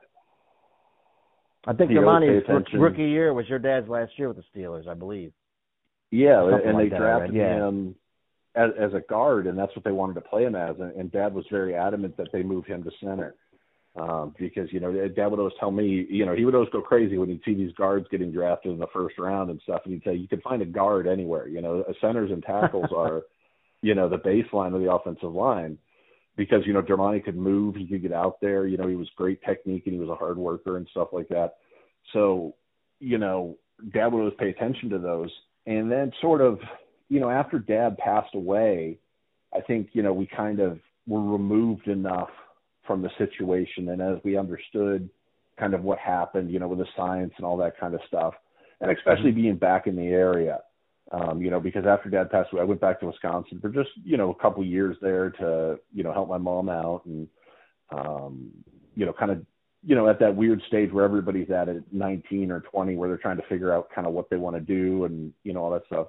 I 1.65 1.73
think 1.73 1.91
He 1.91 1.97
always 1.97 2.07
Dermontti's 2.23 2.45
pay 2.45 2.53
attention. 2.53 2.79
rookie 2.81 3.03
year 3.09 3.33
was 3.33 3.47
your 3.47 3.59
dad's 3.59 3.87
last 3.87 4.11
year 4.17 4.27
with 4.27 4.37
the 4.37 4.43
Steelers, 4.53 4.85
I 4.87 4.93
believe. 4.95 5.31
Yeah, 6.11 6.41
Something 6.51 6.67
and 6.67 6.77
like 6.77 6.85
they 6.85 6.89
that, 6.89 6.99
drafted 6.99 7.35
yeah. 7.35 7.67
him 7.67 7.95
as, 8.53 8.71
as 8.77 8.93
a 8.93 8.99
guard, 8.99 9.47
and 9.47 9.57
that's 9.57 9.73
what 9.75 9.85
they 9.85 9.91
wanted 9.93 10.15
to 10.15 10.21
play 10.21 10.43
him 10.43 10.55
as. 10.55 10.75
And, 10.79 10.91
and 10.95 11.11
Dad 11.11 11.33
was 11.33 11.45
very 11.49 11.73
adamant 11.73 12.17
that 12.17 12.27
they 12.33 12.43
move 12.43 12.65
him 12.65 12.83
to 12.83 12.91
center 13.01 13.35
um, 13.95 14.33
because 14.39 14.71
you 14.71 14.79
know 14.79 14.91
Dad 15.07 15.27
would 15.27 15.39
always 15.39 15.53
tell 15.59 15.71
me, 15.71 16.05
you 16.09 16.25
know, 16.25 16.35
he 16.35 16.45
would 16.45 16.55
always 16.55 16.71
go 16.71 16.81
crazy 16.81 17.17
when 17.17 17.29
he'd 17.29 17.43
see 17.45 17.53
these 17.53 17.73
guards 17.73 18.07
getting 18.09 18.31
drafted 18.31 18.71
in 18.71 18.79
the 18.79 18.87
first 18.93 19.17
round 19.19 19.49
and 19.49 19.61
stuff, 19.63 19.81
and 19.85 19.93
he'd 19.93 20.03
say 20.03 20.15
you 20.15 20.27
can 20.27 20.41
find 20.41 20.61
a 20.61 20.65
guard 20.65 21.07
anywhere. 21.07 21.47
You 21.47 21.61
know, 21.61 21.83
centers 22.01 22.31
and 22.31 22.43
tackles 22.43 22.89
are, 22.95 23.23
you 23.81 23.93
know, 23.93 24.09
the 24.09 24.17
baseline 24.17 24.73
of 24.75 24.81
the 24.81 24.91
offensive 24.91 25.33
line. 25.33 25.77
Because 26.35 26.65
you 26.65 26.73
know 26.73 26.81
Dermontti 26.81 27.23
could 27.23 27.37
move, 27.37 27.75
he 27.75 27.85
could 27.85 28.01
get 28.01 28.11
out 28.11 28.41
there. 28.41 28.65
You 28.65 28.75
know 28.77 28.87
he 28.87 28.95
was 28.95 29.07
great 29.15 29.39
technique 29.43 29.83
and 29.85 29.93
he 29.93 29.99
was 29.99 30.09
a 30.09 30.15
hard 30.15 30.37
worker 30.37 30.77
and 30.77 30.87
stuff 30.89 31.09
like 31.11 31.27
that. 31.27 31.57
So, 32.11 32.55
you 32.99 33.17
know, 33.17 33.57
dad 33.93 34.07
would 34.07 34.19
always 34.19 34.33
pay 34.39 34.49
attention 34.49 34.89
to 34.89 34.99
those. 34.99 35.29
And 35.65 35.91
then 35.91 36.11
sort 36.21 36.41
of, 36.41 36.59
you 37.09 37.19
know, 37.19 37.29
after 37.29 37.59
dad 37.59 37.97
passed 37.97 38.35
away, 38.35 38.97
I 39.55 39.61
think, 39.61 39.89
you 39.93 40.01
know, 40.01 40.13
we 40.13 40.27
kind 40.27 40.59
of 40.59 40.79
were 41.07 41.21
removed 41.21 41.87
enough 41.87 42.29
from 42.85 43.01
the 43.01 43.09
situation 43.17 43.89
and 43.89 44.01
as 44.01 44.17
we 44.23 44.37
understood 44.37 45.09
kind 45.59 45.73
of 45.73 45.83
what 45.83 45.99
happened, 45.99 46.51
you 46.51 46.59
know, 46.59 46.67
with 46.67 46.79
the 46.79 46.87
science 46.95 47.33
and 47.37 47.45
all 47.45 47.57
that 47.57 47.79
kind 47.79 47.93
of 47.93 48.01
stuff. 48.07 48.33
And 48.81 48.91
especially 48.91 49.31
being 49.31 49.55
back 49.55 49.87
in 49.87 49.95
the 49.95 50.07
area. 50.07 50.59
Um, 51.11 51.41
you 51.41 51.51
know, 51.51 51.59
because 51.59 51.85
after 51.85 52.09
dad 52.09 52.31
passed 52.31 52.51
away, 52.51 52.61
I 52.61 52.65
went 52.65 52.81
back 52.81 52.99
to 52.99 53.05
Wisconsin 53.05 53.59
for 53.61 53.69
just, 53.69 53.89
you 54.03 54.17
know, 54.17 54.31
a 54.31 54.35
couple 54.35 54.65
years 54.65 54.97
there 55.01 55.29
to, 55.31 55.79
you 55.93 56.03
know, 56.03 56.11
help 56.11 56.27
my 56.27 56.37
mom 56.37 56.69
out 56.69 57.05
and 57.05 57.27
um, 57.91 58.51
you 58.95 59.05
know, 59.05 59.13
kind 59.13 59.31
of 59.31 59.45
you 59.85 59.95
know, 59.95 60.07
at 60.07 60.19
that 60.19 60.35
weird 60.35 60.61
stage 60.67 60.91
where 60.91 61.03
everybody's 61.03 61.51
at 61.51 61.67
at 61.67 61.91
19 61.91 62.51
or 62.51 62.61
20 62.61 62.95
where 62.95 63.09
they're 63.09 63.17
trying 63.17 63.37
to 63.37 63.47
figure 63.49 63.73
out 63.73 63.89
kind 63.93 64.07
of 64.07 64.13
what 64.13 64.29
they 64.29 64.37
want 64.37 64.55
to 64.55 64.61
do 64.61 65.03
and, 65.03 65.33
you 65.43 65.51
know, 65.51 65.61
all 65.61 65.71
that 65.71 65.85
stuff. 65.87 66.07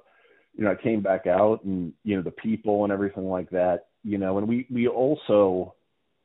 You 0.55 0.63
know, 0.63 0.71
I 0.71 0.81
came 0.81 1.01
back 1.01 1.27
out 1.27 1.65
and, 1.65 1.91
you 2.05 2.15
know, 2.15 2.21
the 2.21 2.31
people 2.31 2.85
and 2.85 2.93
everything 2.93 3.25
like 3.25 3.49
that, 3.49 3.87
you 4.05 4.17
know, 4.17 4.37
and 4.37 4.47
we, 4.47 4.65
we 4.71 4.87
also 4.87 5.75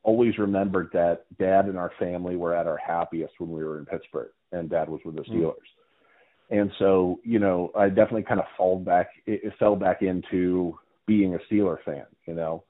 always 0.03 0.37
remembered 0.37 0.89
that 0.93 1.25
dad 1.37 1.65
and 1.65 1.77
our 1.77 1.91
family 1.99 2.35
were 2.35 2.55
at 2.55 2.67
our 2.67 2.77
happiest 2.77 3.33
when 3.39 3.51
we 3.51 3.63
were 3.63 3.79
in 3.79 3.85
Pittsburgh 3.85 4.31
and 4.51 4.69
dad 4.69 4.89
was 4.89 5.01
with 5.05 5.15
the 5.15 5.21
mm. 5.21 5.29
Steelers. 5.29 5.55
And 6.49 6.71
so, 6.79 7.19
you 7.23 7.39
know, 7.39 7.71
I 7.77 7.87
definitely 7.87 8.23
kind 8.23 8.39
of 8.39 8.45
fall 8.57 8.77
back, 8.77 9.09
it, 9.25 9.41
it 9.43 9.53
fell 9.57 9.75
back 9.75 10.01
into 10.01 10.77
being 11.07 11.35
a 11.35 11.53
Steeler 11.53 11.77
fan, 11.85 12.05
you 12.25 12.33
know, 12.33 12.63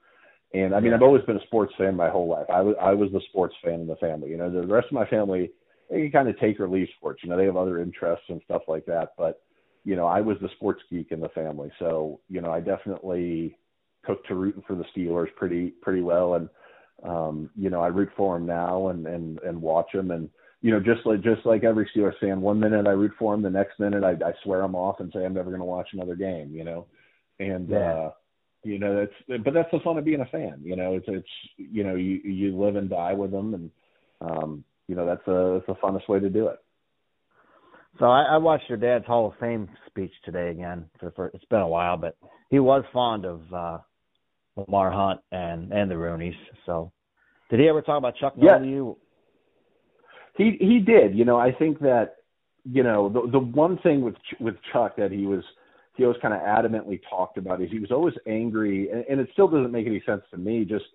and 0.54 0.76
I 0.76 0.80
mean, 0.82 0.94
I've 0.94 1.02
always 1.02 1.24
been 1.24 1.38
a 1.38 1.46
sports 1.46 1.74
fan 1.78 1.96
my 1.96 2.10
whole 2.10 2.28
life. 2.28 2.46
I 2.54 2.62
was 2.62 2.76
I 2.82 2.94
was 2.94 3.10
the 3.12 3.22
sports 3.30 3.56
fan 3.64 3.76
in 3.76 3.88
the 3.88 3.96
family. 3.96 4.30
You 4.30 4.38
know, 4.38 4.52
the 4.52 4.68
rest 4.68 4.88
of 4.88 4.94
my 4.94 5.08
family 5.08 5.52
they 5.90 6.10
kind 6.10 6.30
of 6.30 6.40
take 6.40 6.60
or 6.60 6.70
leave 6.70 6.88
sports. 6.98 7.22
You 7.24 7.30
know, 7.30 7.38
they 7.38 7.46
have 7.46 7.58
other 7.58 7.80
interests 7.80 8.26
and 8.30 8.42
stuff 8.46 8.64
like 8.68 8.86
that. 8.86 9.10
But 9.18 9.42
you 9.84 9.96
know, 9.96 10.08
I 10.08 10.22
was 10.22 10.38
the 10.42 10.50
sports 10.56 10.82
geek 10.90 11.12
in 11.12 11.22
the 11.22 11.30
family. 11.30 11.72
So 11.80 12.20
you 12.30 12.42
know, 12.42 12.52
I 12.52 12.60
definitely 12.60 13.58
took 14.06 14.26
to 14.26 14.36
rooting 14.36 14.64
for 14.68 14.76
the 14.76 14.86
Steelers 14.96 15.34
pretty 15.36 15.70
pretty 15.82 16.02
well, 16.02 16.36
and 16.36 16.50
um, 17.04 17.50
you 17.56 17.70
know 17.70 17.82
I 17.82 17.88
root 17.88 18.10
for 18.16 18.38
them 18.38 18.48
now 18.48 18.90
and 18.90 19.08
and 19.08 19.40
and 19.40 19.62
watch 19.62 19.92
them, 19.94 20.12
and 20.12 20.30
you 20.62 20.72
know 20.72 20.80
just 20.80 21.06
like 21.06 21.22
just 21.22 21.46
like 21.46 21.64
every 21.64 21.90
Steelers 21.96 22.18
fan, 22.20 22.42
one 22.42 22.60
minute 22.60 22.88
I 22.88 22.92
root 22.92 23.14
for 23.18 23.34
them, 23.34 23.42
the 23.42 23.50
next 23.50 23.80
minute 23.80 24.04
I, 24.04 24.12
I 24.12 24.34
swear 24.44 24.62
them 24.62 24.76
off 24.76 25.00
and 25.00 25.12
say 25.14 25.26
I'm 25.26 25.34
never 25.34 25.50
going 25.50 25.62
to 25.62 25.66
watch 25.66 25.90
another 25.94 26.16
game, 26.16 26.52
you 26.54 26.64
know, 26.64 26.86
and 27.40 27.70
Yeah. 27.70 27.78
uh, 27.94 28.12
you 28.64 28.78
know 28.80 28.96
that's 28.96 29.44
but 29.44 29.54
that's 29.54 29.72
the 29.72 29.80
fun 29.84 29.98
of 29.98 30.06
being 30.06 30.22
a 30.22 30.26
fan, 30.26 30.62
you 30.64 30.76
know, 30.76 30.94
it's 30.96 31.06
it's 31.08 31.28
you 31.58 31.84
know 31.84 31.96
you 31.96 32.20
you 32.24 32.58
live 32.58 32.76
and 32.76 32.90
die 32.90 33.14
with 33.14 33.32
them, 33.32 33.54
and 33.56 33.72
um, 34.22 34.64
you 34.88 34.96
know 34.96 35.06
that's 35.06 35.28
a 35.28 35.60
that's 35.60 35.68
the 35.68 35.86
funnest 35.86 36.08
way 36.08 36.20
to 36.20 36.30
do 36.30 36.48
it. 36.48 36.60
So 38.00 38.06
I, 38.06 38.24
I 38.24 38.38
watched 38.38 38.70
your 38.70 38.78
dad's 38.78 39.06
Hall 39.06 39.28
of 39.28 39.34
Fame 39.40 39.68
speech 39.88 40.14
today 40.24 40.50
again. 40.50 40.86
For, 41.00 41.12
for 41.12 41.28
it's 41.34 41.46
been 41.46 41.60
a 41.60 41.68
while, 41.68 41.98
but 41.98 42.16
he 42.50 42.60
was 42.60 42.84
fond 42.94 43.26
of 43.26 43.42
uh 43.54 43.78
Lamar 44.56 44.92
Hunt 44.92 45.22
and 45.32 45.72
and 45.72 45.90
the 45.90 45.96
Rooneys. 45.96 46.36
So 46.66 46.92
did 47.50 47.60
he 47.60 47.68
ever 47.68 47.82
talk 47.82 47.98
about 47.98 48.16
Chuck 48.16 48.34
Yeah. 48.38 48.58
To 48.58 48.66
you? 48.66 48.98
He 50.38 50.58
he 50.60 50.80
did. 50.80 51.16
You 51.16 51.26
know, 51.26 51.38
I 51.38 51.52
think 51.52 51.80
that 51.80 52.16
you 52.64 52.84
know 52.84 53.10
the 53.10 53.30
the 53.32 53.40
one 53.40 53.78
thing 53.80 54.02
with 54.02 54.16
with 54.40 54.56
Chuck 54.72 54.96
that 54.98 55.12
he 55.12 55.26
was 55.26 55.44
he 55.98 56.04
always 56.04 56.22
kind 56.22 56.34
of 56.34 56.42
adamantly 56.42 57.00
talked 57.10 57.38
about 57.38 57.62
is 57.62 57.70
he 57.70 57.80
was 57.80 57.92
always 57.92 58.14
angry, 58.26 58.90
and, 58.90 59.06
and 59.10 59.20
it 59.20 59.30
still 59.34 59.48
doesn't 59.48 59.72
make 59.72 59.88
any 59.88 60.02
sense 60.06 60.24
to 60.32 60.38
me. 60.38 60.66
Just 60.66 60.86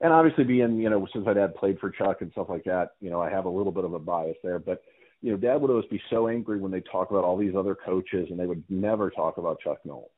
and 0.00 0.12
obviously 0.12 0.44
being 0.44 0.78
you 0.78 0.90
know 0.90 1.06
since 1.12 1.26
my 1.26 1.34
dad 1.34 1.54
played 1.56 1.78
for 1.78 1.90
Chuck 1.90 2.20
and 2.20 2.30
stuff 2.32 2.48
like 2.48 2.64
that, 2.64 2.90
you 3.00 3.10
know 3.10 3.20
I 3.20 3.30
have 3.30 3.46
a 3.46 3.50
little 3.50 3.72
bit 3.72 3.84
of 3.84 3.94
a 3.94 3.98
bias 3.98 4.36
there, 4.42 4.58
but 4.58 4.82
you 5.22 5.32
know 5.32 5.36
Dad 5.36 5.60
would 5.60 5.70
always 5.70 5.88
be 5.90 6.00
so 6.10 6.28
angry 6.28 6.58
when 6.58 6.70
they 6.70 6.80
talk 6.80 7.10
about 7.10 7.24
all 7.24 7.36
these 7.36 7.54
other 7.56 7.74
coaches, 7.74 8.28
and 8.30 8.38
they 8.38 8.46
would 8.46 8.62
never 8.68 9.10
talk 9.10 9.38
about 9.38 9.60
Chuck 9.60 9.78
Noll. 9.84 10.10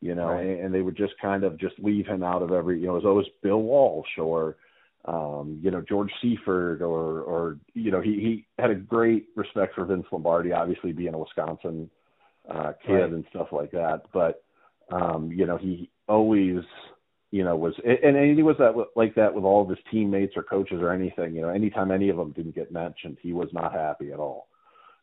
You 0.00 0.14
know, 0.14 0.28
Right. 0.28 0.46
and, 0.46 0.60
and 0.66 0.74
they 0.74 0.82
would 0.82 0.96
just 0.96 1.14
kind 1.20 1.42
of 1.44 1.58
just 1.58 1.74
leave 1.80 2.06
him 2.06 2.22
out 2.22 2.42
of 2.42 2.52
every. 2.52 2.78
You 2.80 2.86
know, 2.86 2.92
it 2.92 3.02
was 3.02 3.04
always 3.04 3.26
Bill 3.42 3.62
Walsh 3.62 4.18
or 4.18 4.56
um, 5.04 5.58
you 5.62 5.70
know, 5.70 5.80
George 5.80 6.10
Seifert 6.22 6.82
or 6.82 7.20
or 7.22 7.58
you 7.74 7.90
know, 7.90 8.00
he 8.00 8.12
he 8.20 8.46
had 8.58 8.70
a 8.70 8.74
great 8.74 9.26
respect 9.36 9.74
for 9.74 9.84
Vince 9.84 10.06
Lombardi, 10.12 10.52
obviously 10.52 10.92
being 10.92 11.14
a 11.14 11.18
Wisconsin 11.18 11.90
uh 12.48 12.72
kid 12.86 12.92
Right. 12.92 13.12
and 13.12 13.24
stuff 13.30 13.48
like 13.52 13.70
that. 13.72 14.02
But 14.12 14.42
um, 14.90 15.30
you 15.32 15.46
know, 15.46 15.56
he 15.56 15.90
always 16.08 16.58
you 17.30 17.44
know 17.44 17.56
was 17.56 17.74
and, 17.84 18.16
and 18.16 18.36
he 18.36 18.42
was 18.42 18.56
that 18.58 18.74
like 18.96 19.14
that 19.16 19.34
with 19.34 19.44
all 19.44 19.62
of 19.62 19.68
his 19.68 19.78
teammates 19.90 20.34
or 20.36 20.42
coaches 20.42 20.78
or 20.80 20.92
anything. 20.92 21.34
You 21.34 21.42
know, 21.42 21.48
anytime 21.50 21.90
any 21.90 22.08
of 22.08 22.16
them 22.16 22.32
didn't 22.32 22.54
get 22.54 22.72
mentioned, 22.72 23.18
he 23.20 23.32
was 23.32 23.48
not 23.52 23.72
happy 23.72 24.12
at 24.12 24.18
all. 24.18 24.46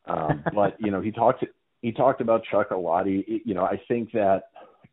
Um, 0.07 0.43
but 0.53 0.75
you 0.79 0.91
know, 0.91 1.01
he 1.01 1.11
talked 1.11 1.43
he 1.81 1.91
talked 1.91 2.21
about 2.21 2.43
Chuck 2.51 2.71
a 2.71 2.75
lot. 2.75 3.05
He 3.05 3.41
you 3.45 3.53
know, 3.53 3.63
I 3.63 3.79
think 3.87 4.11
that 4.13 4.43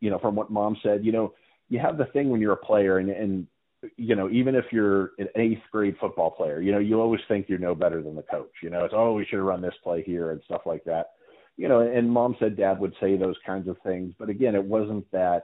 you 0.03 0.09
know, 0.09 0.19
from 0.19 0.35
what 0.35 0.51
mom 0.51 0.75
said, 0.83 1.05
you 1.05 1.13
know, 1.13 1.33
you 1.69 1.79
have 1.79 1.97
the 1.97 2.07
thing 2.07 2.29
when 2.29 2.41
you're 2.41 2.51
a 2.51 2.57
player 2.57 2.97
and 2.97 3.09
and 3.09 3.47
you 3.95 4.15
know, 4.15 4.29
even 4.29 4.53
if 4.53 4.65
you're 4.71 5.11
an 5.17 5.29
eighth 5.35 5.61
grade 5.71 5.95
football 5.99 6.31
player, 6.31 6.61
you 6.61 6.73
know, 6.73 6.79
you 6.79 6.99
always 6.99 7.21
think 7.29 7.47
you 7.47 7.57
know 7.57 7.73
better 7.73 8.01
than 8.01 8.15
the 8.15 8.21
coach. 8.23 8.51
You 8.61 8.69
know, 8.69 8.83
it's 8.83 8.93
oh, 8.95 9.13
we 9.13 9.25
should 9.25 9.37
have 9.37 9.45
run 9.45 9.61
this 9.61 9.73
play 9.81 10.03
here 10.03 10.31
and 10.31 10.41
stuff 10.43 10.61
like 10.65 10.83
that. 10.83 11.11
You 11.55 11.69
know, 11.69 11.79
and 11.79 12.11
mom 12.11 12.35
said 12.37 12.57
dad 12.57 12.79
would 12.79 12.93
say 12.99 13.15
those 13.15 13.37
kinds 13.45 13.69
of 13.69 13.77
things, 13.83 14.13
but 14.19 14.29
again, 14.29 14.55
it 14.55 14.63
wasn't 14.63 15.09
that, 15.11 15.43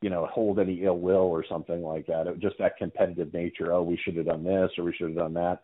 you 0.00 0.10
know, 0.10 0.26
hold 0.26 0.60
any 0.60 0.84
ill 0.84 0.98
will 0.98 1.16
or 1.16 1.44
something 1.48 1.82
like 1.82 2.06
that. 2.06 2.26
It 2.26 2.34
was 2.34 2.42
just 2.42 2.58
that 2.58 2.76
competitive 2.76 3.32
nature. 3.32 3.72
Oh, 3.72 3.82
we 3.82 3.98
should 4.04 4.16
have 4.16 4.26
done 4.26 4.44
this 4.44 4.70
or 4.78 4.84
we 4.84 4.92
should 4.92 5.08
have 5.08 5.16
done 5.16 5.34
that. 5.34 5.62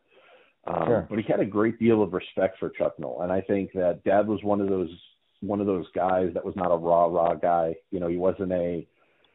Um, 0.66 0.86
Sure. 0.86 1.06
But 1.08 1.18
he 1.18 1.24
had 1.28 1.40
a 1.40 1.44
great 1.44 1.78
deal 1.78 2.02
of 2.02 2.14
respect 2.14 2.58
for 2.58 2.70
Chuck 2.70 2.98
Noll, 2.98 3.22
and 3.22 3.30
I 3.30 3.42
think 3.42 3.72
that 3.74 4.02
Dad 4.04 4.26
was 4.26 4.42
one 4.42 4.60
of 4.60 4.68
those 4.68 4.90
one 5.42 5.60
of 5.60 5.66
those 5.66 5.86
guys 5.94 6.30
that 6.34 6.44
was 6.44 6.56
not 6.56 6.72
a 6.72 6.76
rah 6.76 7.06
rah 7.06 7.34
guy. 7.34 7.74
You 7.90 8.00
know, 8.00 8.08
he 8.08 8.16
wasn't 8.16 8.52
a 8.52 8.86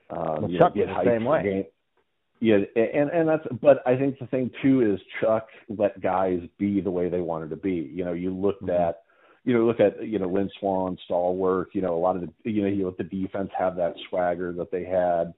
um, 0.09 0.41
Well, 0.41 0.51
you 0.51 0.59
Chuck 0.59 0.75
know, 0.75 0.85
was 0.85 1.05
the 1.05 1.11
same 1.11 1.25
way. 1.25 1.43
game. 1.43 1.65
Yeah, 2.39 2.57
and 2.75 3.09
and 3.09 3.27
that's 3.27 3.45
but 3.61 3.81
I 3.87 3.95
think 3.97 4.19
the 4.19 4.27
thing 4.27 4.51
too 4.61 4.81
is 4.93 4.99
Chuck 5.21 5.47
let 5.69 5.99
guys 6.01 6.39
be 6.59 6.81
the 6.81 6.91
way 6.91 7.09
they 7.09 7.21
wanted 7.21 7.49
to 7.51 7.55
be. 7.55 7.91
You 7.93 8.05
know, 8.05 8.13
you 8.13 8.33
looked 8.33 8.61
Mm-hmm. 8.63 8.81
at 8.89 9.01
you 9.43 9.53
know, 9.53 9.65
look 9.65 9.79
at 9.79 10.05
you 10.05 10.19
know 10.19 10.27
Lynn 10.27 10.49
Swann, 10.59 10.97
Stallworth. 11.09 11.67
You 11.73 11.81
know, 11.81 11.95
a 11.95 11.99
lot 11.99 12.15
of 12.15 12.21
the 12.21 12.51
you 12.51 12.61
know 12.63 12.69
he 12.69 12.83
let 12.83 12.97
the 12.97 13.03
defense 13.05 13.49
have 13.57 13.75
that 13.77 13.95
swagger 14.09 14.53
that 14.53 14.71
they 14.71 14.83
had, 14.85 15.33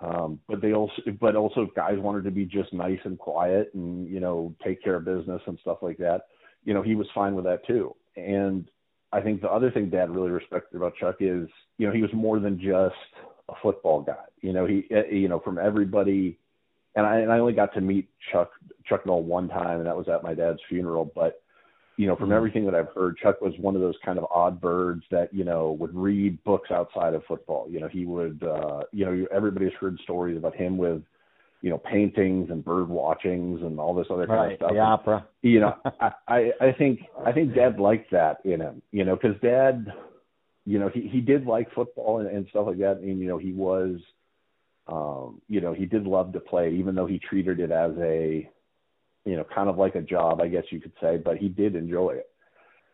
um, 0.00 0.40
but 0.48 0.60
they 0.60 0.72
also 0.72 0.94
but 1.20 1.36
also 1.36 1.62
if 1.62 1.74
guys 1.74 1.98
wanted 1.98 2.24
to 2.24 2.30
be 2.30 2.46
just 2.46 2.72
nice 2.72 2.98
and 3.04 3.18
quiet 3.18 3.70
and 3.74 4.08
you 4.08 4.18
know 4.20 4.54
take 4.64 4.82
care 4.82 4.96
of 4.96 5.04
business 5.04 5.42
and 5.46 5.58
stuff 5.60 5.78
like 5.82 5.98
that. 5.98 6.22
You 6.64 6.74
know, 6.74 6.82
he 6.82 6.94
was 6.94 7.06
fine 7.14 7.34
with 7.34 7.44
that 7.44 7.66
too. 7.66 7.94
And 8.16 8.68
I 9.14 9.20
think 9.20 9.40
the 9.40 9.50
other 9.50 9.70
thing 9.70 9.90
Dad 9.90 10.10
really 10.10 10.30
respected 10.30 10.76
about 10.76 10.96
Chuck 10.96 11.16
is 11.20 11.48
you 11.78 11.86
know 11.86 11.92
he 11.92 12.02
was 12.02 12.12
more 12.12 12.40
than 12.40 12.58
just 12.58 12.94
a 13.48 13.54
football 13.62 14.02
guy. 14.02 14.24
You 14.40 14.52
know, 14.52 14.66
he 14.66 14.84
eh, 14.90 15.04
you 15.10 15.28
know 15.28 15.40
from 15.40 15.58
everybody. 15.58 16.38
And 16.96 17.04
I, 17.04 17.18
and 17.18 17.32
I 17.32 17.40
only 17.40 17.54
got 17.54 17.74
to 17.74 17.80
meet 17.80 18.08
Chuck 18.30 18.50
Chuck 18.86 19.04
Noll 19.04 19.24
one 19.24 19.48
time, 19.48 19.78
and 19.78 19.86
that 19.86 19.96
was 19.96 20.08
at 20.08 20.22
my 20.22 20.32
dad's 20.32 20.60
funeral. 20.68 21.10
But 21.12 21.42
you 21.96 22.06
know, 22.06 22.16
from 22.16 22.32
everything 22.32 22.64
that 22.64 22.74
I've 22.74 22.92
heard, 22.94 23.16
Chuck 23.18 23.40
was 23.40 23.54
one 23.58 23.76
of 23.76 23.80
those 23.80 23.94
kind 24.04 24.18
of 24.18 24.26
odd 24.30 24.60
birds 24.60 25.04
that, 25.10 25.32
you 25.32 25.44
know, 25.44 25.72
would 25.78 25.94
read 25.94 26.42
books 26.42 26.70
outside 26.70 27.14
of 27.14 27.24
football. 27.26 27.66
You 27.70 27.80
know, 27.80 27.88
he 27.88 28.04
would, 28.04 28.42
uh, 28.42 28.82
you 28.92 29.04
know, 29.04 29.26
everybody's 29.32 29.72
heard 29.78 29.98
stories 30.02 30.36
about 30.36 30.56
him 30.56 30.76
with, 30.76 31.02
you 31.64 31.70
know, 31.70 31.78
paintings 31.78 32.50
and 32.50 32.62
bird 32.62 32.90
watchings 32.90 33.62
and 33.62 33.80
all 33.80 33.94
this 33.94 34.08
other 34.10 34.26
kind 34.26 34.38
Right, 34.38 34.52
of 34.52 34.56
stuff. 34.58 34.72
the 34.72 34.78
opera. 34.80 35.26
You 35.40 35.60
know, 35.60 35.74
I, 35.98 36.12
I, 36.28 36.50
I 36.60 36.72
think, 36.72 37.00
I 37.24 37.32
think 37.32 37.54
dad 37.54 37.80
liked 37.80 38.10
that 38.10 38.40
in 38.44 38.60
him, 38.60 38.82
you 38.92 39.02
know, 39.02 39.16
cause 39.16 39.34
dad, 39.42 39.90
you 40.66 40.78
know, 40.78 40.90
he, 40.92 41.08
he 41.08 41.22
did 41.22 41.46
like 41.46 41.72
football 41.72 42.18
and, 42.18 42.28
and 42.28 42.46
stuff 42.50 42.66
like 42.66 42.76
that. 42.80 42.98
And, 42.98 43.18
you 43.18 43.26
know, 43.26 43.38
he 43.38 43.52
was, 43.52 43.96
um, 44.88 45.40
you 45.48 45.62
know, 45.62 45.72
he 45.72 45.86
did 45.86 46.04
love 46.04 46.34
to 46.34 46.40
play, 46.40 46.70
even 46.74 46.94
though 46.94 47.06
he 47.06 47.18
treated 47.18 47.58
it 47.60 47.70
as 47.70 47.92
a, 47.98 48.46
you 49.24 49.36
know, 49.38 49.46
kind 49.54 49.70
of 49.70 49.78
like 49.78 49.94
a 49.94 50.02
job, 50.02 50.42
I 50.42 50.48
guess 50.48 50.64
you 50.68 50.82
could 50.82 50.92
say, 51.00 51.16
but 51.16 51.38
he 51.38 51.48
did 51.48 51.76
enjoy 51.76 52.10
it. 52.10 52.28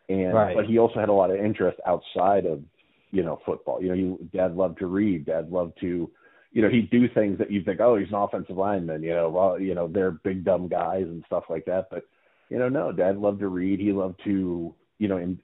And 0.08 0.32
Right. 0.32 0.54
but 0.54 0.66
he 0.66 0.78
also 0.78 1.00
had 1.00 1.08
a 1.08 1.12
lot 1.12 1.32
of 1.32 1.44
interest 1.44 1.80
outside 1.88 2.46
of, 2.46 2.62
you 3.10 3.24
know, 3.24 3.40
football. 3.44 3.82
You 3.82 3.88
know, 3.88 3.94
he 3.96 4.38
dad 4.38 4.54
loved 4.54 4.78
to 4.78 4.86
read, 4.86 5.26
dad 5.26 5.50
loved 5.50 5.72
to 5.80 6.08
you 6.52 6.62
know, 6.62 6.68
he'd 6.68 6.90
do 6.90 7.08
things 7.08 7.38
that 7.38 7.50
you'd 7.50 7.64
think, 7.64 7.80
oh, 7.80 7.96
he's 7.96 8.08
an 8.08 8.14
offensive 8.14 8.56
lineman, 8.56 9.02
you 9.02 9.14
know, 9.14 9.28
well, 9.30 9.60
you 9.60 9.74
know, 9.74 9.86
they're 9.88 10.10
big 10.10 10.44
dumb 10.44 10.66
guys 10.68 11.04
and 11.04 11.22
stuff 11.26 11.44
like 11.48 11.64
that. 11.66 11.88
But, 11.90 12.04
you 12.48 12.58
know, 12.58 12.68
no, 12.68 12.90
dad 12.92 13.18
loved 13.18 13.40
to 13.40 13.48
read. 13.48 13.78
He 13.78 13.92
loved 13.92 14.20
to, 14.24 14.74
you 14.98 15.08
know, 15.08 15.18
in, 15.18 15.38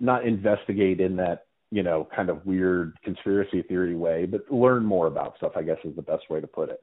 not 0.00 0.26
investigate 0.26 1.00
in 1.00 1.16
that, 1.16 1.46
you 1.70 1.82
know, 1.82 2.08
kind 2.14 2.30
of 2.30 2.44
weird 2.46 2.96
conspiracy 3.04 3.62
theory 3.62 3.94
way, 3.94 4.24
but 4.26 4.50
learn 4.50 4.84
more 4.84 5.06
about 5.06 5.36
stuff, 5.36 5.52
I 5.56 5.62
guess 5.62 5.78
is 5.84 5.94
the 5.96 6.02
best 6.02 6.28
way 6.30 6.40
to 6.40 6.46
put 6.46 6.70
it. 6.70 6.82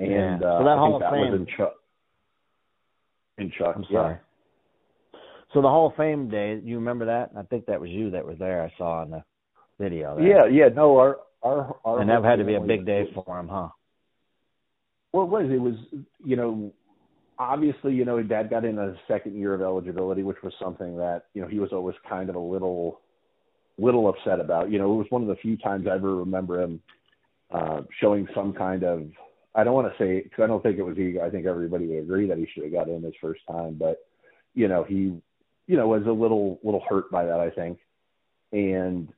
And 0.00 0.10
Yeah. 0.10 0.34
uh, 0.36 0.58
So 0.58 0.64
that 0.64 0.70
I 0.70 0.76
Hall 0.76 0.86
think 0.86 0.94
of 0.94 1.00
that 1.00 1.10
Fame- 1.12 1.30
was 1.32 1.40
in 1.40 1.46
Chuck. 1.56 1.74
In 3.38 3.50
Chuck, 3.50 3.76
I'm 3.76 3.82
yeah. 3.90 4.00
sorry. 4.02 4.16
So 5.52 5.62
the 5.62 5.68
Hall 5.68 5.86
of 5.88 5.94
Fame 5.96 6.28
day, 6.28 6.60
you 6.64 6.76
remember 6.76 7.04
that? 7.06 7.30
I 7.36 7.42
think 7.42 7.66
that 7.66 7.80
was 7.80 7.90
you 7.90 8.10
that 8.10 8.26
was 8.26 8.38
there. 8.38 8.62
I 8.62 8.72
saw 8.76 9.02
in 9.02 9.10
the 9.10 9.24
video. 9.78 10.16
there. 10.16 10.26
Yeah, 10.26 10.46
yeah, 10.46 10.68
no, 10.74 10.96
our 10.98 11.18
our, 11.44 11.76
our 11.84 12.00
and 12.00 12.10
that 12.10 12.24
had 12.24 12.36
to 12.36 12.44
be 12.44 12.54
a 12.54 12.60
big 12.60 12.84
day 12.84 13.04
for 13.14 13.38
him, 13.38 13.48
huh? 13.48 13.68
Well, 15.12 15.24
it 15.24 15.30
was. 15.30 15.50
It 15.50 15.60
was, 15.60 15.74
you 16.24 16.34
know, 16.34 16.72
obviously, 17.38 17.94
you 17.94 18.04
know, 18.04 18.20
dad 18.22 18.50
got 18.50 18.64
in 18.64 18.78
a 18.78 18.94
second 19.06 19.36
year 19.36 19.54
of 19.54 19.62
eligibility, 19.62 20.22
which 20.22 20.42
was 20.42 20.52
something 20.60 20.96
that, 20.96 21.26
you 21.34 21.42
know, 21.42 21.48
he 21.48 21.58
was 21.58 21.70
always 21.72 21.96
kind 22.08 22.30
of 22.30 22.36
a 22.36 22.40
little, 22.40 23.00
little 23.78 24.08
upset 24.08 24.40
about. 24.40 24.70
You 24.70 24.78
know, 24.78 24.92
it 24.92 24.96
was 24.96 25.06
one 25.10 25.22
of 25.22 25.28
the 25.28 25.36
few 25.36 25.56
times 25.56 25.86
I 25.86 25.94
ever 25.94 26.16
remember 26.16 26.62
him 26.62 26.80
uh, 27.52 27.82
showing 28.00 28.26
some 28.34 28.52
kind 28.52 28.82
of, 28.82 29.04
I 29.54 29.62
don't 29.62 29.74
want 29.74 29.92
to 29.92 29.98
say, 30.02 30.22
because 30.22 30.42
I 30.42 30.46
don't 30.46 30.62
think 30.62 30.78
it 30.78 30.82
was 30.82 30.98
ego. 30.98 31.24
I 31.24 31.30
think 31.30 31.46
everybody 31.46 31.86
would 31.86 31.98
agree 31.98 32.26
that 32.28 32.38
he 32.38 32.48
should 32.52 32.64
have 32.64 32.72
got 32.72 32.88
in 32.88 33.02
his 33.02 33.14
first 33.20 33.42
time, 33.48 33.76
but, 33.78 33.98
you 34.54 34.66
know, 34.66 34.82
he, 34.82 35.20
you 35.66 35.76
know, 35.76 35.88
was 35.88 36.02
a 36.06 36.12
little, 36.12 36.58
little 36.64 36.82
hurt 36.88 37.10
by 37.10 37.26
that, 37.26 37.38
I 37.38 37.50
think. 37.50 37.78
And, 38.52 39.08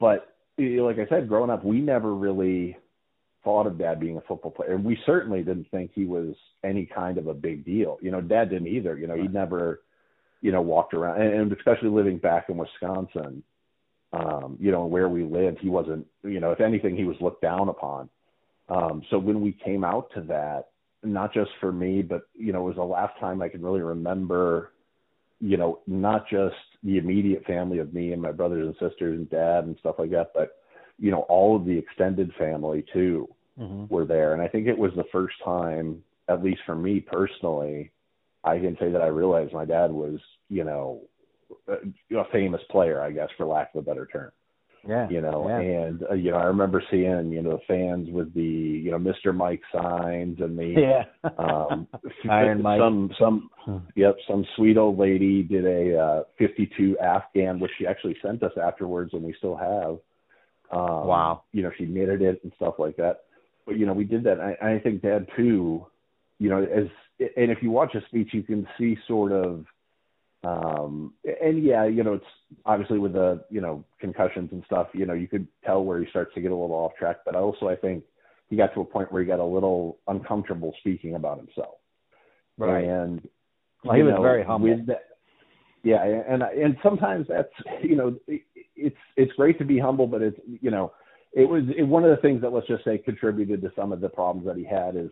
but, 0.00 0.35
like 0.58 0.98
I 0.98 1.06
said, 1.08 1.28
growing 1.28 1.50
up, 1.50 1.64
we 1.64 1.80
never 1.80 2.14
really, 2.14 2.76
thought 3.46 3.68
of 3.68 3.78
dad 3.78 4.00
being 4.00 4.16
a 4.16 4.20
football 4.22 4.50
player. 4.50 4.74
And 4.74 4.84
we 4.84 4.98
certainly 5.06 5.44
didn't 5.44 5.70
think 5.70 5.92
he 5.94 6.04
was 6.04 6.34
any 6.64 6.84
kind 6.84 7.16
of 7.16 7.28
a 7.28 7.32
big 7.32 7.64
deal. 7.64 7.96
You 8.02 8.10
know, 8.10 8.20
dad 8.20 8.50
didn't 8.50 8.66
either. 8.66 8.98
You 8.98 9.06
know, 9.06 9.14
he 9.14 9.28
never, 9.28 9.82
you 10.42 10.50
know, 10.50 10.60
walked 10.60 10.94
around 10.94 11.22
and, 11.22 11.32
and 11.32 11.52
especially 11.52 11.90
living 11.90 12.18
back 12.18 12.46
in 12.48 12.56
Wisconsin, 12.56 13.44
um, 14.12 14.56
you 14.60 14.72
know, 14.72 14.84
where 14.86 15.08
we 15.08 15.22
lived, 15.22 15.58
he 15.60 15.68
wasn't, 15.68 16.04
you 16.24 16.40
know, 16.40 16.50
if 16.50 16.60
anything, 16.60 16.96
he 16.96 17.04
was 17.04 17.16
looked 17.20 17.40
down 17.40 17.68
upon. 17.68 18.10
Um, 18.68 19.02
so 19.10 19.18
when 19.18 19.40
we 19.40 19.52
came 19.52 19.84
out 19.84 20.10
to 20.14 20.22
that, 20.22 20.70
not 21.04 21.32
just 21.32 21.50
for 21.60 21.70
me, 21.70 22.02
but, 22.02 22.22
you 22.34 22.52
know, 22.52 22.62
it 22.62 22.74
was 22.74 22.76
the 22.76 22.82
last 22.82 23.16
time 23.20 23.40
I 23.40 23.48
can 23.48 23.62
really 23.62 23.80
remember, 23.80 24.72
you 25.40 25.56
know, 25.56 25.78
not 25.86 26.28
just 26.28 26.56
the 26.86 26.96
immediate 26.96 27.44
family 27.44 27.78
of 27.78 27.92
me 27.92 28.12
and 28.12 28.22
my 28.22 28.32
brothers 28.32 28.66
and 28.66 28.90
sisters 28.90 29.18
and 29.18 29.28
dad 29.28 29.64
and 29.64 29.76
stuff 29.80 29.96
like 29.98 30.10
that, 30.10 30.30
but, 30.34 30.52
you 30.98 31.10
know, 31.10 31.26
all 31.28 31.54
of 31.54 31.66
the 31.66 31.76
extended 31.76 32.32
family 32.38 32.84
too 32.92 33.28
Mm-hmm. 33.58 33.86
were 33.88 34.04
there. 34.04 34.34
And 34.34 34.42
I 34.42 34.48
think 34.48 34.66
it 34.66 34.76
was 34.76 34.92
the 34.96 35.04
first 35.10 35.34
time, 35.42 36.02
at 36.28 36.44
least 36.44 36.60
for 36.66 36.74
me 36.74 37.00
personally, 37.00 37.90
I 38.44 38.58
can 38.58 38.76
say 38.78 38.90
that 38.90 39.00
I 39.00 39.06
realized 39.06 39.54
my 39.54 39.64
dad 39.64 39.90
was, 39.90 40.20
you 40.50 40.62
know, 40.62 41.00
a, 41.66 41.76
a 42.16 42.24
famous 42.32 42.60
player, 42.70 43.00
I 43.00 43.12
guess, 43.12 43.30
for 43.38 43.46
lack 43.46 43.74
of 43.74 43.78
a 43.78 43.82
better 43.82 44.06
term. 44.12 44.30
Yeah. 44.88 45.08
You 45.10 45.20
know, 45.20 45.46
yeah. 45.48 45.58
and 45.60 46.02
uh, 46.10 46.14
you 46.14 46.30
know, 46.30 46.36
I 46.38 46.44
remember 46.44 46.82
seeing 46.90 47.30
you 47.32 47.42
know 47.42 47.52
the 47.58 47.60
fans 47.66 48.08
with 48.10 48.32
the 48.34 48.42
you 48.42 48.90
know 48.90 48.98
Mr. 48.98 49.34
Mike 49.34 49.62
signs 49.72 50.38
and 50.40 50.58
the 50.58 50.74
yeah. 50.78 51.30
um 51.38 51.88
Iron 52.30 52.62
Mike. 52.62 52.80
some 52.80 53.10
some 53.18 53.50
Hmm. 53.64 53.78
yep 53.96 54.14
some 54.28 54.44
sweet 54.54 54.76
old 54.76 54.96
lady 54.96 55.42
did 55.42 55.66
a 55.66 55.98
uh 55.98 56.22
52 56.38 56.96
afghan 57.00 57.58
which 57.58 57.72
she 57.76 57.84
actually 57.84 58.16
sent 58.24 58.44
us 58.44 58.52
afterwards 58.62 59.10
and 59.12 59.24
we 59.24 59.34
still 59.38 59.56
have 59.56 59.98
um 60.70 61.06
Wow. 61.08 61.42
you 61.50 61.64
know 61.64 61.72
she 61.76 61.84
knitted 61.84 62.22
it 62.22 62.38
and 62.44 62.52
stuff 62.54 62.74
like 62.78 62.96
that 62.98 63.22
but 63.66 63.76
you 63.76 63.84
know 63.84 63.92
we 63.92 64.04
did 64.04 64.22
that 64.22 64.38
I, 64.40 64.74
I 64.74 64.78
think 64.78 65.02
dad 65.02 65.26
too 65.36 65.84
you 66.38 66.48
know 66.48 66.62
as 66.62 66.86
and 67.36 67.50
if 67.50 67.58
you 67.60 67.72
watch 67.72 67.96
a 67.96 68.06
speech 68.06 68.28
you 68.32 68.44
can 68.44 68.68
see 68.78 68.96
sort 69.08 69.32
of 69.32 69.64
um 70.44 71.12
and 71.42 71.64
yeah 71.64 71.84
you 71.84 72.04
know 72.04 72.14
it's 72.14 72.24
obviously 72.64 72.98
with 72.98 73.12
the 73.12 73.42
you 73.50 73.60
know 73.60 73.84
concussions 74.00 74.50
and 74.52 74.62
stuff 74.66 74.88
you 74.92 75.06
know 75.06 75.14
you 75.14 75.26
could 75.26 75.46
tell 75.64 75.82
where 75.84 76.00
he 76.00 76.08
starts 76.10 76.32
to 76.34 76.40
get 76.40 76.50
a 76.50 76.54
little 76.54 76.76
off 76.76 76.92
track 76.98 77.16
but 77.24 77.34
also 77.34 77.68
i 77.68 77.76
think 77.76 78.04
he 78.48 78.56
got 78.56 78.72
to 78.74 78.80
a 78.80 78.84
point 78.84 79.10
where 79.10 79.22
he 79.22 79.26
got 79.26 79.40
a 79.40 79.44
little 79.44 79.98
uncomfortable 80.08 80.72
speaking 80.80 81.14
about 81.14 81.38
himself 81.38 81.76
Right. 82.58 82.84
and 82.84 83.20
he 83.82 84.02
was 84.02 84.14
know, 84.14 84.22
very 84.22 84.42
humble. 84.44 84.70
with 84.70 84.86
that- 84.86 85.04
yeah, 85.86 86.02
and 86.02 86.42
and 86.42 86.76
sometimes 86.82 87.26
that's 87.28 87.52
you 87.82 87.94
know 87.94 88.18
it's 88.74 88.96
it's 89.16 89.32
great 89.34 89.56
to 89.58 89.64
be 89.64 89.78
humble, 89.78 90.08
but 90.08 90.20
it's 90.20 90.38
you 90.44 90.70
know 90.72 90.92
it 91.32 91.48
was 91.48 91.62
it, 91.78 91.84
one 91.84 92.02
of 92.02 92.10
the 92.10 92.20
things 92.22 92.40
that 92.42 92.52
let's 92.52 92.66
just 92.66 92.84
say 92.84 92.98
contributed 92.98 93.62
to 93.62 93.70
some 93.76 93.92
of 93.92 94.00
the 94.00 94.08
problems 94.08 94.46
that 94.48 94.56
he 94.56 94.64
had 94.64 94.96
is 94.96 95.10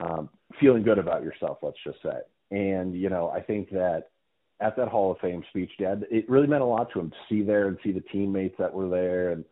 um, 0.00 0.30
feeling 0.58 0.82
good 0.82 0.98
about 0.98 1.22
yourself. 1.22 1.58
Let's 1.60 1.76
just 1.84 1.98
say, 2.02 2.18
and 2.50 2.94
you 2.94 3.10
know 3.10 3.28
I 3.28 3.40
think 3.42 3.68
that 3.70 4.04
at 4.60 4.76
that 4.76 4.88
Hall 4.88 5.12
of 5.12 5.18
Fame 5.18 5.42
speech, 5.50 5.70
Dad, 5.78 6.04
it 6.10 6.28
really 6.28 6.46
meant 6.46 6.62
a 6.62 6.66
lot 6.66 6.92
to 6.92 7.00
him 7.00 7.10
to 7.10 7.16
see 7.28 7.42
there 7.42 7.68
and 7.68 7.78
see 7.82 7.92
the 7.92 8.00
teammates 8.12 8.56
that 8.58 8.72
were 8.72 8.88
there 8.88 9.32
and 9.32 9.44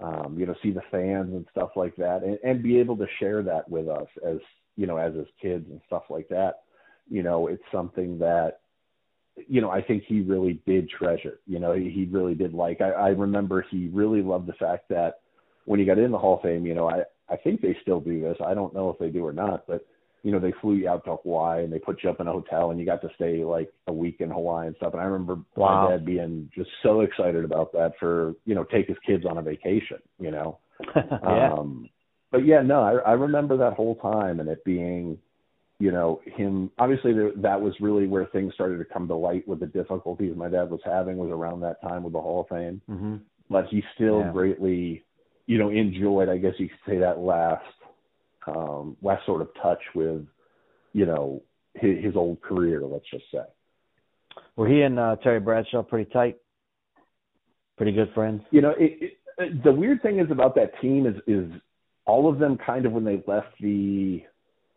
um, 0.00 0.36
you 0.38 0.46
know 0.46 0.54
see 0.62 0.70
the 0.70 0.82
fans 0.90 1.32
and 1.32 1.46
stuff 1.50 1.70
like 1.76 1.94
that, 1.96 2.22
and, 2.22 2.38
and 2.44 2.62
be 2.62 2.78
able 2.78 2.96
to 2.96 3.06
share 3.18 3.42
that 3.42 3.68
with 3.68 3.88
us 3.88 4.08
as 4.26 4.38
you 4.76 4.86
know 4.86 4.96
as 4.96 5.14
his 5.14 5.26
kids 5.40 5.66
and 5.70 5.80
stuff 5.86 6.04
like 6.08 6.28
that 6.28 6.60
you 7.10 7.24
know, 7.24 7.48
it's 7.48 7.62
something 7.72 8.18
that, 8.20 8.60
you 9.48 9.60
know, 9.60 9.70
I 9.70 9.82
think 9.82 10.04
he 10.06 10.20
really 10.20 10.60
did 10.66 10.88
treasure. 10.88 11.40
You 11.46 11.58
know, 11.58 11.72
he, 11.72 11.90
he 11.90 12.04
really 12.04 12.34
did 12.34 12.54
like. 12.54 12.80
I, 12.80 12.90
I 12.90 13.08
remember 13.08 13.66
he 13.68 13.88
really 13.92 14.22
loved 14.22 14.46
the 14.46 14.54
fact 14.54 14.88
that 14.90 15.20
when 15.64 15.80
he 15.80 15.86
got 15.86 15.98
in 15.98 16.12
the 16.12 16.18
Hall 16.18 16.36
of 16.36 16.42
Fame, 16.42 16.64
you 16.64 16.74
know, 16.74 16.88
I 16.88 17.02
I 17.28 17.36
think 17.36 17.60
they 17.60 17.76
still 17.82 18.00
do 18.00 18.20
this. 18.20 18.36
I 18.44 18.54
don't 18.54 18.74
know 18.74 18.90
if 18.90 18.98
they 18.98 19.08
do 19.08 19.24
or 19.24 19.32
not, 19.32 19.64
but 19.66 19.86
you 20.22 20.32
know, 20.32 20.38
they 20.38 20.52
flew 20.60 20.74
you 20.74 20.88
out 20.88 21.04
to 21.04 21.16
Hawaii 21.22 21.64
and 21.64 21.72
they 21.72 21.78
put 21.78 22.02
you 22.02 22.10
up 22.10 22.20
in 22.20 22.28
a 22.28 22.32
hotel 22.32 22.70
and 22.70 22.78
you 22.78 22.86
got 22.86 23.00
to 23.02 23.08
stay 23.14 23.44
like 23.44 23.72
a 23.86 23.92
week 23.92 24.16
in 24.20 24.30
Hawaii 24.30 24.66
and 24.66 24.76
stuff. 24.76 24.92
And 24.92 25.00
I 25.00 25.06
remember 25.06 25.38
Wow. 25.56 25.84
my 25.84 25.90
dad 25.90 26.04
being 26.04 26.50
just 26.54 26.70
so 26.82 27.00
excited 27.00 27.44
about 27.44 27.72
that 27.72 27.92
for 27.98 28.34
you 28.44 28.54
know 28.54 28.64
take 28.64 28.86
his 28.88 28.98
kids 29.06 29.24
on 29.24 29.38
a 29.38 29.42
vacation. 29.42 29.98
You 30.18 30.30
know, 30.30 30.58
yeah. 30.94 31.52
um, 31.52 31.88
but 32.30 32.44
yeah, 32.46 32.62
no, 32.62 32.80
I, 32.82 33.10
I 33.10 33.12
remember 33.12 33.56
that 33.58 33.72
whole 33.74 33.96
time 33.96 34.40
and 34.40 34.48
it 34.48 34.64
being, 34.64 35.18
you 35.78 35.90
know, 35.90 36.20
him. 36.26 36.70
Obviously, 36.78 37.12
there, 37.12 37.32
that 37.36 37.60
was 37.60 37.74
really 37.80 38.06
where 38.06 38.26
things 38.26 38.52
started 38.54 38.78
to 38.78 38.84
come 38.84 39.08
to 39.08 39.14
light 39.16 39.48
with 39.48 39.60
the 39.60 39.66
difficulties 39.66 40.36
my 40.36 40.48
dad 40.48 40.70
was 40.70 40.80
having 40.84 41.16
was 41.16 41.30
around 41.30 41.60
that 41.60 41.80
time 41.82 42.02
with 42.02 42.12
the 42.12 42.20
Hall 42.20 42.42
of 42.42 42.48
Fame. 42.48 42.80
hmm 42.86 43.16
But 43.48 43.66
he 43.70 43.82
still 43.94 44.20
Yeah. 44.20 44.32
greatly, 44.32 45.02
you 45.46 45.58
know, 45.58 45.70
enjoyed. 45.70 46.28
I 46.28 46.36
guess 46.38 46.54
you 46.58 46.68
could 46.68 46.92
say 46.92 46.98
that 46.98 47.18
last, 47.18 47.64
um, 48.46 48.96
last 49.02 49.24
sort 49.26 49.42
of 49.42 49.48
touch 49.62 49.82
with, 49.94 50.26
you 50.92 51.06
know, 51.06 51.42
his, 51.74 52.04
his 52.04 52.16
old 52.16 52.40
career. 52.42 52.82
Let's 52.84 53.04
just 53.10 53.24
say. 53.32 53.44
Were 54.56 54.68
he 54.68 54.82
and 54.82 54.98
uh, 54.98 55.16
Terry 55.22 55.40
Bradshaw 55.40 55.82
pretty 55.82 56.10
tight? 56.10 56.36
Pretty 57.76 57.92
good 57.92 58.12
friends. 58.14 58.42
you 58.50 58.60
know, 58.60 58.74
it, 58.78 59.16
it, 59.38 59.64
the 59.64 59.72
weird 59.72 60.02
thing 60.02 60.18
is 60.18 60.30
about 60.30 60.54
that 60.56 60.78
team 60.80 61.06
is 61.06 61.16
is 61.26 61.50
all 62.06 62.28
of 62.30 62.38
them 62.38 62.58
kind 62.58 62.84
of 62.84 62.92
when 62.92 63.04
they 63.04 63.22
left 63.26 63.54
the, 63.60 64.22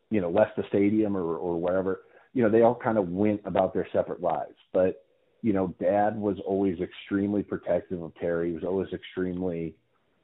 you 0.09 0.21
know, 0.21 0.29
left 0.29 0.55
the 0.55 0.63
stadium 0.69 1.17
or 1.17 1.35
or 1.35 1.59
wherever, 1.59 2.01
you 2.33 2.43
know, 2.43 2.49
they 2.49 2.61
all 2.61 2.75
kind 2.75 2.97
of 2.97 3.09
went 3.09 3.41
about 3.45 3.73
their 3.73 3.87
separate 3.91 4.21
lives. 4.21 4.55
But 4.71 5.03
you 5.41 5.51
know, 5.51 5.75
Dad 5.79 6.17
was 6.17 6.37
always 6.47 6.79
extremely 6.79 7.43
protective 7.43 8.01
of 8.01 8.15
Terry. 8.15 8.49
He 8.49 8.55
was 8.55 8.63
always 8.63 8.87
extremely. 8.93 9.75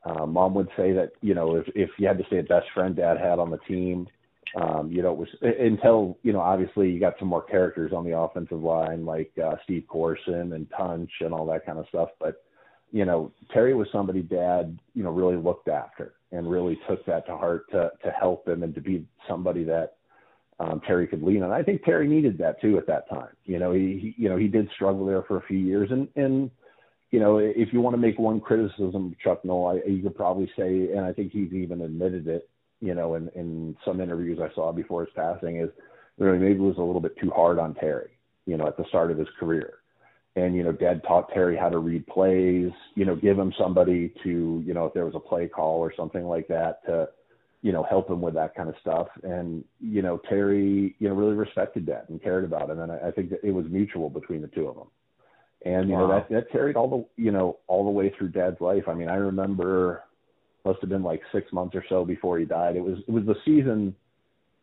Uh, 0.05 0.25
Mom 0.25 0.53
would 0.53 0.69
say 0.77 0.93
that 0.93 1.11
you 1.21 1.33
know 1.33 1.55
if 1.55 1.67
if 1.75 1.89
you 1.97 2.07
had 2.07 2.17
to 2.17 2.23
say 2.29 2.39
a 2.39 2.43
best 2.43 2.67
friend 2.73 2.95
Dad 2.95 3.17
had 3.17 3.39
on 3.39 3.51
the 3.51 3.57
team, 3.67 4.07
um, 4.55 4.91
you 4.91 5.01
know, 5.01 5.11
it 5.11 5.17
was 5.17 5.27
until 5.41 6.17
you 6.23 6.33
know 6.33 6.39
obviously 6.39 6.89
you 6.89 6.99
got 6.99 7.15
some 7.19 7.27
more 7.27 7.43
characters 7.43 7.91
on 7.93 8.03
the 8.03 8.17
offensive 8.17 8.61
line 8.61 9.05
like 9.05 9.31
uh, 9.43 9.55
Steve 9.63 9.85
Courson 9.87 10.53
and 10.53 10.67
Tunch 10.75 11.11
and 11.21 11.33
all 11.33 11.45
that 11.47 11.65
kind 11.65 11.77
of 11.77 11.87
stuff, 11.89 12.09
but 12.19 12.43
you 12.91 13.05
know, 13.05 13.31
Terry 13.53 13.75
was 13.75 13.87
somebody 13.91 14.21
dad, 14.21 14.79
you 14.95 15.03
know, 15.03 15.11
really 15.11 15.35
looked 15.35 15.67
after 15.67 16.15
and 16.31 16.49
really 16.49 16.79
took 16.87 17.05
that 17.05 17.25
to 17.27 17.37
heart 17.37 17.69
to 17.71 17.91
to 18.03 18.11
help 18.11 18.47
him 18.47 18.63
and 18.63 18.73
to 18.75 18.81
be 18.81 19.05
somebody 19.27 19.63
that 19.65 19.97
um 20.59 20.81
Terry 20.87 21.05
could 21.05 21.21
lean 21.21 21.43
on. 21.43 21.51
I 21.51 21.61
think 21.61 21.83
Terry 21.83 22.07
needed 22.07 22.37
that 22.39 22.59
too 22.59 22.77
at 22.77 22.87
that 22.87 23.07
time. 23.09 23.35
You 23.45 23.59
know, 23.59 23.71
he, 23.71 24.13
he 24.15 24.23
you 24.23 24.29
know, 24.29 24.37
he 24.37 24.47
did 24.47 24.69
struggle 24.73 25.05
there 25.05 25.23
for 25.23 25.37
a 25.37 25.45
few 25.47 25.59
years 25.59 25.89
and 25.91 26.07
and 26.15 26.49
you 27.11 27.19
know, 27.19 27.37
if 27.37 27.73
you 27.73 27.81
want 27.81 27.95
to 27.95 28.01
make 28.01 28.19
one 28.19 28.39
criticism 28.39 29.07
of 29.07 29.19
Chuck 29.19 29.43
Noll, 29.43 29.67
I, 29.67 29.89
you 29.89 30.03
could 30.03 30.15
probably 30.15 30.49
say, 30.57 30.91
and 30.91 31.01
I 31.01 31.13
think 31.13 31.31
he's 31.31 31.51
even 31.53 31.81
admitted 31.81 32.27
it, 32.27 32.49
you 32.81 32.93
know, 32.93 33.15
in, 33.15 33.29
in 33.35 33.75
some 33.83 33.99
interviews 33.99 34.39
I 34.41 34.53
saw 34.53 34.71
before 34.71 35.05
his 35.05 35.13
passing, 35.15 35.57
is 35.57 35.69
you 36.17 36.25
know, 36.25 36.37
maybe 36.37 36.59
was 36.59 36.77
a 36.77 36.81
little 36.81 37.01
bit 37.01 37.17
too 37.19 37.31
hard 37.31 37.57
on 37.57 37.73
Terry, 37.75 38.11
you 38.45 38.57
know, 38.57 38.67
at 38.67 38.77
the 38.77 38.85
start 38.89 39.11
of 39.11 39.17
his 39.17 39.27
career 39.39 39.79
and 40.35 40.55
you 40.55 40.63
know 40.63 40.71
dad 40.71 41.01
taught 41.07 41.29
terry 41.33 41.57
how 41.57 41.69
to 41.69 41.79
read 41.79 42.05
plays 42.07 42.71
you 42.95 43.05
know 43.05 43.15
give 43.15 43.37
him 43.37 43.53
somebody 43.57 44.13
to 44.23 44.63
you 44.65 44.73
know 44.73 44.85
if 44.85 44.93
there 44.93 45.05
was 45.05 45.15
a 45.15 45.19
play 45.19 45.47
call 45.47 45.79
or 45.79 45.93
something 45.95 46.25
like 46.25 46.47
that 46.47 46.85
to 46.85 47.07
you 47.61 47.71
know 47.71 47.83
help 47.83 48.09
him 48.09 48.21
with 48.21 48.33
that 48.33 48.55
kind 48.55 48.69
of 48.69 48.75
stuff 48.79 49.07
and 49.23 49.63
you 49.79 50.01
know 50.01 50.19
terry 50.29 50.95
you 50.99 51.09
know 51.09 51.15
really 51.15 51.35
respected 51.35 51.85
that 51.85 52.07
and 52.09 52.21
cared 52.21 52.43
about 52.43 52.69
him 52.69 52.79
and 52.79 52.91
i, 52.91 53.07
I 53.07 53.11
think 53.11 53.29
that 53.31 53.43
it 53.43 53.51
was 53.51 53.65
mutual 53.69 54.09
between 54.09 54.41
the 54.41 54.47
two 54.47 54.67
of 54.67 54.75
them 54.75 54.87
and 55.65 55.89
you 55.89 55.95
know 55.95 56.07
that 56.07 56.29
that 56.29 56.51
carried 56.51 56.75
all 56.75 56.89
the 56.89 57.21
you 57.21 57.31
know 57.31 57.57
all 57.67 57.83
the 57.83 57.91
way 57.91 58.13
through 58.17 58.29
dad's 58.29 58.61
life. 58.61 58.83
I 58.87 58.93
mean 58.93 59.09
i 59.09 59.15
remember 59.15 60.03
must 60.65 60.79
have 60.81 60.89
been 60.89 61.03
like 61.03 61.21
six 61.31 61.51
months 61.51 61.75
or 61.75 61.83
so 61.89 62.05
before 62.05 62.37
he 62.37 62.45
died. 62.45 62.75
It 62.75 62.83
was 62.83 62.99
it 63.07 63.11
was 63.11 63.25
the 63.25 63.35
season 63.45 63.95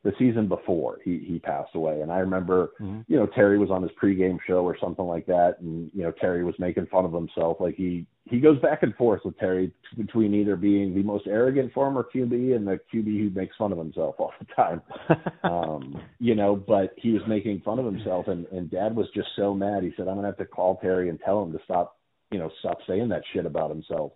the 0.07 0.13
season 0.19 0.47
before 0.47 0.99
he 1.05 1.19
he 1.19 1.39
passed 1.41 1.75
away. 1.75 2.01
And 2.01 2.11
i 2.13 2.19
remember 2.21 2.71
Mhm. 2.81 3.05
you 3.09 3.17
know 3.19 3.27
terry 3.27 3.59
was 3.59 3.71
on 3.71 3.83
his 3.83 3.91
pregame 4.01 4.39
show 4.47 4.61
or 4.65 4.77
something 4.79 5.05
like 5.05 5.27
that. 5.27 5.61
And 5.61 5.91
you 5.93 6.03
know 6.05 6.13
terry 6.13 6.45
was 6.45 6.55
making 6.59 6.87
fun 6.87 7.05
of 7.05 7.13
himself. 7.13 7.59
Like 7.61 7.75
he 7.75 8.07
he 8.25 8.39
goes 8.41 8.59
back 8.61 8.83
and 8.83 8.95
forth 8.95 9.23
with 9.25 9.37
terry 9.39 9.73
between 9.97 10.33
either 10.35 10.57
being 10.57 10.95
the 10.95 11.03
most 11.03 11.27
arrogant 11.27 11.73
former 11.73 12.07
qb 12.15 12.55
and 12.57 12.67
the 12.67 12.79
qb 12.93 13.07
who 13.21 13.31
makes 13.31 13.57
fun 13.57 13.73
of 13.73 13.79
himself 13.79 14.15
all 14.19 14.33
the 14.39 14.47
time. 14.55 14.81
Um 15.43 16.01
you 16.21 16.35
know 16.37 16.55
but 16.57 16.95
he 16.97 17.11
was 17.13 17.23
making 17.27 17.61
fun 17.63 17.79
of 17.81 17.85
himself 17.93 18.29
and 18.29 18.47
and 18.47 18.71
dad 18.71 18.95
was 18.95 19.09
just 19.15 19.29
so 19.37 19.55
mad. 19.55 19.83
He 19.83 19.93
said 19.97 20.07
i'm 20.09 20.15
gonna 20.17 20.29
have 20.29 20.39
to 20.45 20.47
call 20.47 20.77
terry 20.77 21.09
and 21.09 21.19
tell 21.21 21.43
him 21.43 21.53
to 21.53 21.59
stop 21.65 21.99
you 22.31 22.39
know 22.39 22.51
stop 22.61 22.79
saying 22.87 23.09
that 23.09 23.23
shit 23.33 23.47
about 23.47 23.71
himself. 23.71 24.13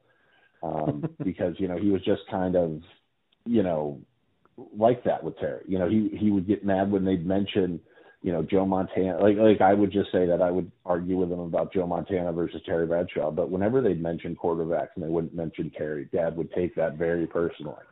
Um 0.63 1.09
because 1.25 1.55
you 1.59 1.67
know 1.69 1.79
he 1.79 1.91
was 1.91 2.03
just 2.05 2.23
kind 2.31 2.55
of 2.57 2.81
you 3.47 3.63
know 3.63 4.01
like 4.77 5.03
that 5.05 5.23
with 5.23 5.39
terry 5.39 5.63
you 5.67 5.79
know 5.79 5.89
he 5.89 6.11
he 6.19 6.31
would 6.31 6.47
get 6.47 6.65
mad 6.65 6.91
when 6.91 7.05
they'd 7.05 7.27
mention 7.27 7.81
you 8.23 8.33
know 8.33 8.43
joe 8.43 8.67
montana 8.67 9.19
like 9.19 9.37
like 9.37 9.61
i 9.61 9.75
would 9.75 9.91
just 9.93 10.11
say 10.13 10.27
that 10.27 10.43
i 10.43 10.51
would 10.51 10.71
argue 10.85 11.17
with 11.17 11.31
him 11.31 11.41
about 11.41 11.73
joe 11.73 11.87
montana 11.87 12.33
versus 12.33 12.61
terry 12.67 12.87
bradshaw 12.87 13.31
but 13.31 13.51
whenever 13.51 13.81
they'd 13.81 14.03
mention 14.03 14.37
quarterbacks 14.37 14.89
and 14.95 15.05
they 15.05 15.09
wouldn't 15.09 15.35
mention 15.35 15.71
terry 15.77 16.09
dad 16.13 16.37
would 16.37 16.53
take 16.53 16.75
that 16.75 16.97
very 16.97 17.27
personally 17.27 17.83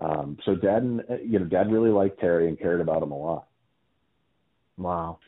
um 0.00 0.36
so 0.44 0.54
dad 0.54 0.82
and 0.82 1.02
you 1.24 1.38
know 1.38 1.44
dad 1.44 1.70
really 1.70 1.90
liked 1.90 2.18
terry 2.20 2.48
and 2.48 2.58
cared 2.58 2.80
about 2.80 3.02
him 3.02 3.12
a 3.12 3.18
lot 3.18 3.46
Wow. 4.76 5.18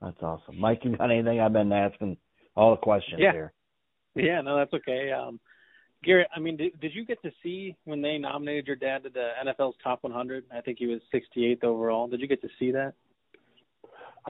That's 0.00 0.22
awesome. 0.22 0.58
Mike, 0.58 0.80
you 0.84 0.96
got 0.96 1.10
anything? 1.10 1.40
I've 1.40 1.52
been 1.52 1.72
asking 1.72 2.16
all 2.56 2.70
the 2.72 2.76
questions 2.78 3.20
Yeah. 3.20 3.32
here. 3.32 3.52
Yeah, 4.14 4.40
no, 4.40 4.56
that's 4.56 4.72
okay. 4.74 5.12
Um, 5.12 5.38
Garrett, 6.02 6.28
I 6.34 6.40
mean, 6.40 6.56
did, 6.56 6.80
did 6.80 6.94
you 6.94 7.04
get 7.04 7.20
to 7.22 7.30
see 7.42 7.76
when 7.84 8.00
they 8.00 8.16
nominated 8.16 8.66
your 8.66 8.76
dad 8.76 9.02
to 9.02 9.10
the 9.10 9.30
NFL's 9.44 9.76
top 9.82 10.02
100? 10.02 10.44
I 10.54 10.60
think 10.60 10.78
he 10.78 10.86
was 10.86 11.00
68th 11.12 11.64
overall. 11.64 12.08
Did 12.08 12.20
you 12.20 12.26
get 12.26 12.40
to 12.42 12.48
see 12.58 12.70
that? 12.72 12.94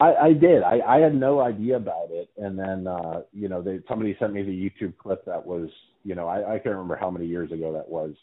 I, 0.01 0.15
I 0.15 0.33
did. 0.33 0.63
I, 0.63 0.81
I 0.87 0.99
had 0.99 1.15
no 1.15 1.41
idea 1.41 1.77
about 1.77 2.09
it, 2.11 2.31
and 2.37 2.59
then 2.59 2.87
uh, 2.87 3.23
you 3.33 3.49
know, 3.49 3.61
they, 3.61 3.81
somebody 3.89 4.17
sent 4.19 4.33
me 4.33 4.43
the 4.43 4.51
YouTube 4.51 4.97
clip 4.97 5.25
that 5.25 5.45
was, 5.45 5.69
you 6.05 6.15
know, 6.15 6.29
I, 6.29 6.55
I 6.55 6.59
can't 6.59 6.77
remember 6.77 6.97
how 6.97 7.11
many 7.11 7.27
years 7.27 7.51
ago 7.51 7.73
that 7.73 7.89
was, 7.89 8.15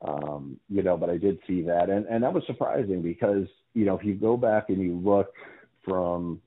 um, 0.00 0.58
you 0.68 0.82
know, 0.82 0.96
but 0.96 1.10
I 1.10 1.18
did 1.18 1.38
see 1.46 1.62
that, 1.62 1.90
and 1.90 2.06
and 2.06 2.22
that 2.22 2.32
was 2.32 2.42
surprising 2.46 3.02
because 3.02 3.46
you 3.74 3.84
know, 3.84 3.96
if 3.96 4.04
you 4.04 4.14
go 4.14 4.36
back 4.36 4.68
and 4.68 4.80
you 4.80 4.94
look 4.94 5.32
from, 5.84 6.40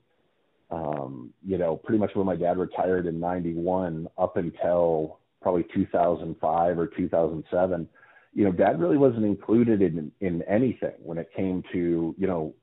um, 0.71 1.31
you 1.45 1.57
know, 1.57 1.75
pretty 1.75 1.99
much 1.99 2.11
when 2.15 2.25
my 2.25 2.35
dad 2.35 2.57
retired 2.57 3.05
in 3.05 3.19
'91 3.19 4.07
up 4.17 4.35
until 4.35 5.19
probably 5.45 5.63
2005 5.75 6.79
or 6.79 6.87
2007, 6.87 7.89
you 8.33 8.43
know, 8.43 8.51
dad 8.51 8.79
really 8.79 8.97
wasn't 8.97 9.23
included 9.23 9.83
in 9.83 10.11
in 10.21 10.41
anything 10.43 10.95
when 11.03 11.19
it 11.19 11.29
came 11.37 11.61
to, 11.71 12.15
you 12.17 12.25
know, 12.25 12.55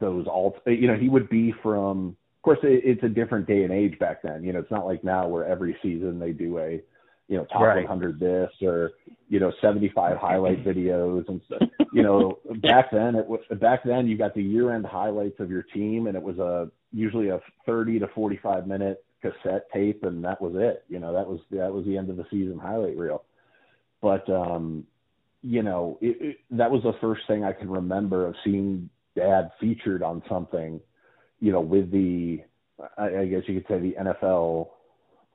those 0.00 0.26
alt 0.26 0.56
you 0.66 0.88
know 0.88 0.96
he 0.96 1.08
would 1.08 1.28
be 1.28 1.54
from 1.62 2.16
of 2.36 2.42
course 2.42 2.58
it, 2.62 2.82
it's 2.84 3.02
a 3.04 3.08
different 3.08 3.46
day 3.46 3.62
and 3.64 3.72
age 3.72 3.96
back 3.98 4.22
then 4.22 4.42
you 4.42 4.50
know 4.52 4.58
it's 4.58 4.70
not 4.70 4.86
like 4.86 5.04
now 5.04 5.28
where 5.28 5.44
every 5.44 5.76
season 5.82 6.18
they 6.18 6.32
do 6.32 6.58
a 6.58 6.80
you 7.28 7.36
know 7.36 7.44
top 7.44 7.62
Right. 7.62 7.88
100 7.88 8.18
this 8.18 8.50
or 8.62 8.92
you 9.28 9.40
know 9.40 9.52
75 9.60 10.16
highlight 10.16 10.64
videos 10.64 11.28
and 11.28 11.40
stuff. 11.46 11.62
You 11.92 12.02
know, 12.02 12.38
back 12.62 12.90
then 12.92 13.14
it 13.14 13.26
was 13.26 13.40
back 13.60 13.84
then 13.84 14.06
you 14.06 14.18
got 14.18 14.34
the 14.34 14.42
year-end 14.42 14.84
highlights 14.84 15.40
of 15.40 15.50
your 15.50 15.62
team, 15.62 16.06
and 16.06 16.16
it 16.16 16.22
was 16.22 16.38
a 16.38 16.70
usually 16.92 17.28
a 17.28 17.40
30 17.66 18.00
to 18.00 18.08
45 18.08 18.66
minute 18.66 19.04
cassette 19.24 19.66
tape, 19.72 20.04
and 20.04 20.24
that 20.24 20.40
was 20.40 20.52
it. 20.56 20.84
You 20.88 20.98
know, 20.98 21.12
that 21.12 21.26
was 21.26 21.40
that 21.50 21.72
was 21.72 21.84
the 21.86 21.96
end 21.96 22.10
of 22.10 22.16
the 22.16 22.26
season 22.30 22.58
highlight 22.58 22.96
reel. 22.96 23.24
But 24.02 24.28
um, 24.28 24.84
you 25.42 25.62
know, 25.62 25.98
it, 26.00 26.16
it, 26.20 26.36
that 26.50 26.70
was 26.70 26.82
the 26.82 26.94
first 27.00 27.22
thing 27.26 27.44
I 27.44 27.52
can 27.52 27.70
remember 27.70 28.26
of 28.26 28.34
seeing 28.44 28.90
Dad 29.16 29.50
featured 29.60 30.02
on 30.02 30.22
something. 30.28 30.80
You 31.40 31.52
know, 31.52 31.60
with 31.60 31.90
the 31.90 32.40
I, 32.98 33.18
I 33.20 33.26
guess 33.26 33.42
you 33.46 33.60
could 33.60 33.68
say 33.68 33.78
the 33.78 33.96
NFL 34.00 34.68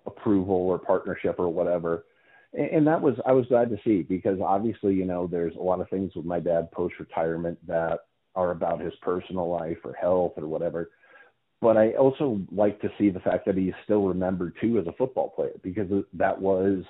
approval 0.06 0.56
or 0.56 0.80
partnership 0.80 1.36
or 1.40 1.50
whatever. 1.50 2.06
And, 2.54 2.70
and 2.70 2.88
that 2.88 3.02
was 3.02 3.16
I 3.26 3.32
was 3.32 3.46
glad 3.48 3.70
to 3.70 3.78
see 3.84 4.04
because 4.04 4.40
obviously, 4.42 4.94
you 4.94 5.06
know, 5.06 5.28
there's 5.28 5.56
a 5.56 5.62
lot 5.62 5.82
of 5.82 5.90
things 5.90 6.14
with 6.16 6.26
my 6.26 6.40
dad 6.40 6.72
post 6.72 6.96
retirement 7.00 7.58
that 7.68 8.02
are 8.36 8.52
about 8.52 8.82
his 8.82 8.94
personal 9.02 9.50
life 9.50 9.78
or 9.84 9.94
health 9.94 10.34
or 10.38 10.48
whatever. 10.48 10.92
But 11.62 11.78
I 11.78 11.92
also 11.92 12.40
like 12.52 12.80
to 12.82 12.90
see 12.98 13.10
the 13.10 13.20
fact 13.20 13.46
that 13.46 13.58
he's 13.58 13.74
still 13.84 14.04
remembered 14.04 14.56
too 14.62 14.80
as 14.80 14.88
a 14.88 14.94
football 14.94 15.30
player 15.30 15.60
because 15.62 15.90
that 16.14 16.40
was, 16.40 16.84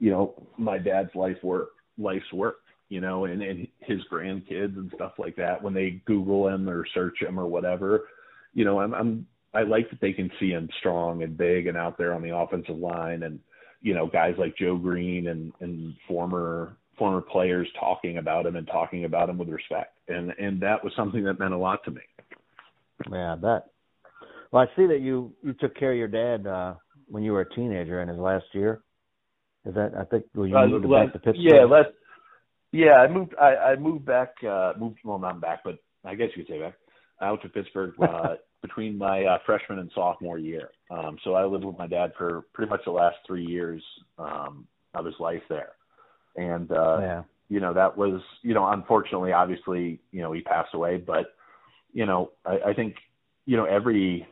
you 0.00 0.10
know, 0.10 0.34
my 0.58 0.78
dad's 0.78 1.14
life 1.14 1.36
work, 1.44 1.70
life's 1.96 2.32
work, 2.32 2.56
you 2.88 3.00
know, 3.00 3.26
and, 3.26 3.40
and 3.40 3.68
his 3.80 4.00
grandkids 4.12 4.76
and 4.76 4.90
stuff 4.96 5.12
like 5.18 5.36
that. 5.36 5.62
When 5.62 5.74
they 5.74 6.02
Google 6.06 6.48
him 6.48 6.68
or 6.68 6.84
search 6.92 7.22
him 7.22 7.38
or 7.38 7.46
whatever, 7.46 8.08
you 8.52 8.64
know, 8.64 8.80
I'm, 8.80 8.94
I'm 8.94 9.26
I 9.54 9.62
like 9.62 9.90
that 9.90 10.00
they 10.00 10.12
can 10.12 10.30
see 10.38 10.50
him 10.50 10.68
strong 10.78 11.22
and 11.22 11.36
big 11.36 11.66
and 11.66 11.76
out 11.76 11.98
there 11.98 12.14
on 12.14 12.22
the 12.22 12.34
offensive 12.36 12.76
line 12.76 13.24
and 13.24 13.40
you 13.80 13.94
know 13.94 14.06
guys 14.06 14.34
like 14.38 14.56
Joe 14.56 14.76
Greene 14.76 15.28
and 15.28 15.52
and 15.60 15.94
former 16.06 16.76
former 16.98 17.20
players 17.20 17.66
talking 17.78 18.18
about 18.18 18.46
him 18.46 18.56
and 18.56 18.66
talking 18.66 19.04
about 19.04 19.28
him 19.28 19.38
with 19.38 19.48
respect 19.48 19.98
and 20.08 20.30
and 20.38 20.60
that 20.60 20.84
was 20.84 20.92
something 20.94 21.24
that 21.24 21.38
meant 21.38 21.54
a 21.54 21.58
lot 21.58 21.82
to 21.84 21.90
me. 21.90 22.02
Yeah, 23.10 23.34
bet. 23.36 23.66
Well, 24.52 24.62
I 24.62 24.76
see 24.76 24.86
that 24.86 25.00
you 25.00 25.32
you 25.42 25.52
took 25.54 25.76
care 25.76 25.92
of 25.92 25.98
your 25.98 26.08
dad 26.08 26.46
uh 26.46 26.74
when 27.08 27.22
you 27.22 27.32
were 27.32 27.40
a 27.42 27.54
teenager 27.54 28.00
in 28.02 28.08
his 28.08 28.18
last 28.18 28.46
year. 28.52 28.82
Is 29.64 29.74
that 29.74 29.92
I 29.98 30.04
think 30.04 30.24
well, 30.34 30.46
you 30.46 30.56
Uh, 30.56 30.66
moved 30.66 30.86
last- 30.86 31.06
back 31.06 31.12
to 31.14 31.18
Pittsburgh? 31.18 31.52
Yeah, 31.54 31.64
last, 31.64 31.90
yeah, 32.72 32.94
I 32.94 33.08
moved. 33.08 33.34
I, 33.40 33.56
I 33.56 33.76
moved 33.76 34.04
back. 34.04 34.34
Uh, 34.42 34.72
moved 34.78 34.98
well, 35.04 35.18
not 35.18 35.40
back, 35.40 35.60
but 35.64 35.78
I 36.04 36.14
guess 36.14 36.28
you 36.36 36.44
could 36.44 36.52
say 36.52 36.60
back 36.60 36.74
out 37.20 37.42
to 37.42 37.48
Pittsburgh 37.48 37.92
uh, 38.00 38.36
between 38.62 38.96
my 38.96 39.24
uh, 39.24 39.38
freshman 39.44 39.78
and 39.80 39.90
sophomore 39.94 40.38
year. 40.38 40.70
Um, 40.90 41.18
so 41.24 41.34
I 41.34 41.44
lived 41.44 41.64
with 41.64 41.76
my 41.78 41.86
dad 41.86 42.12
for 42.16 42.42
pretty 42.54 42.70
much 42.70 42.80
the 42.84 42.92
last 42.92 43.16
three 43.26 43.44
years 43.44 43.82
um, 44.18 44.66
of 44.94 45.04
his 45.04 45.14
life 45.20 45.42
there, 45.48 45.72
and 46.36 46.70
uh, 46.72 46.98
yeah. 47.00 47.22
you 47.48 47.60
know 47.60 47.74
that 47.74 47.96
was 47.96 48.20
you 48.42 48.54
know 48.54 48.66
unfortunately, 48.70 49.32
obviously, 49.32 50.00
you 50.12 50.22
know 50.22 50.32
he 50.32 50.40
passed 50.40 50.72
away, 50.74 50.96
but 50.96 51.34
you 51.92 52.06
know 52.06 52.30
I, 52.46 52.70
I 52.70 52.72
think 52.72 52.94
you 53.46 53.56
know 53.56 53.64
every 53.64 54.26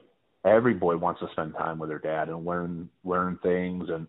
every 0.48 0.74
boy 0.74 0.96
wants 0.96 1.20
to 1.20 1.28
spend 1.32 1.54
time 1.54 1.78
with 1.78 1.88
their 1.90 1.98
dad 1.98 2.28
and 2.28 2.44
learn 2.44 2.88
learn 3.04 3.38
things 3.42 3.88
and 3.88 4.06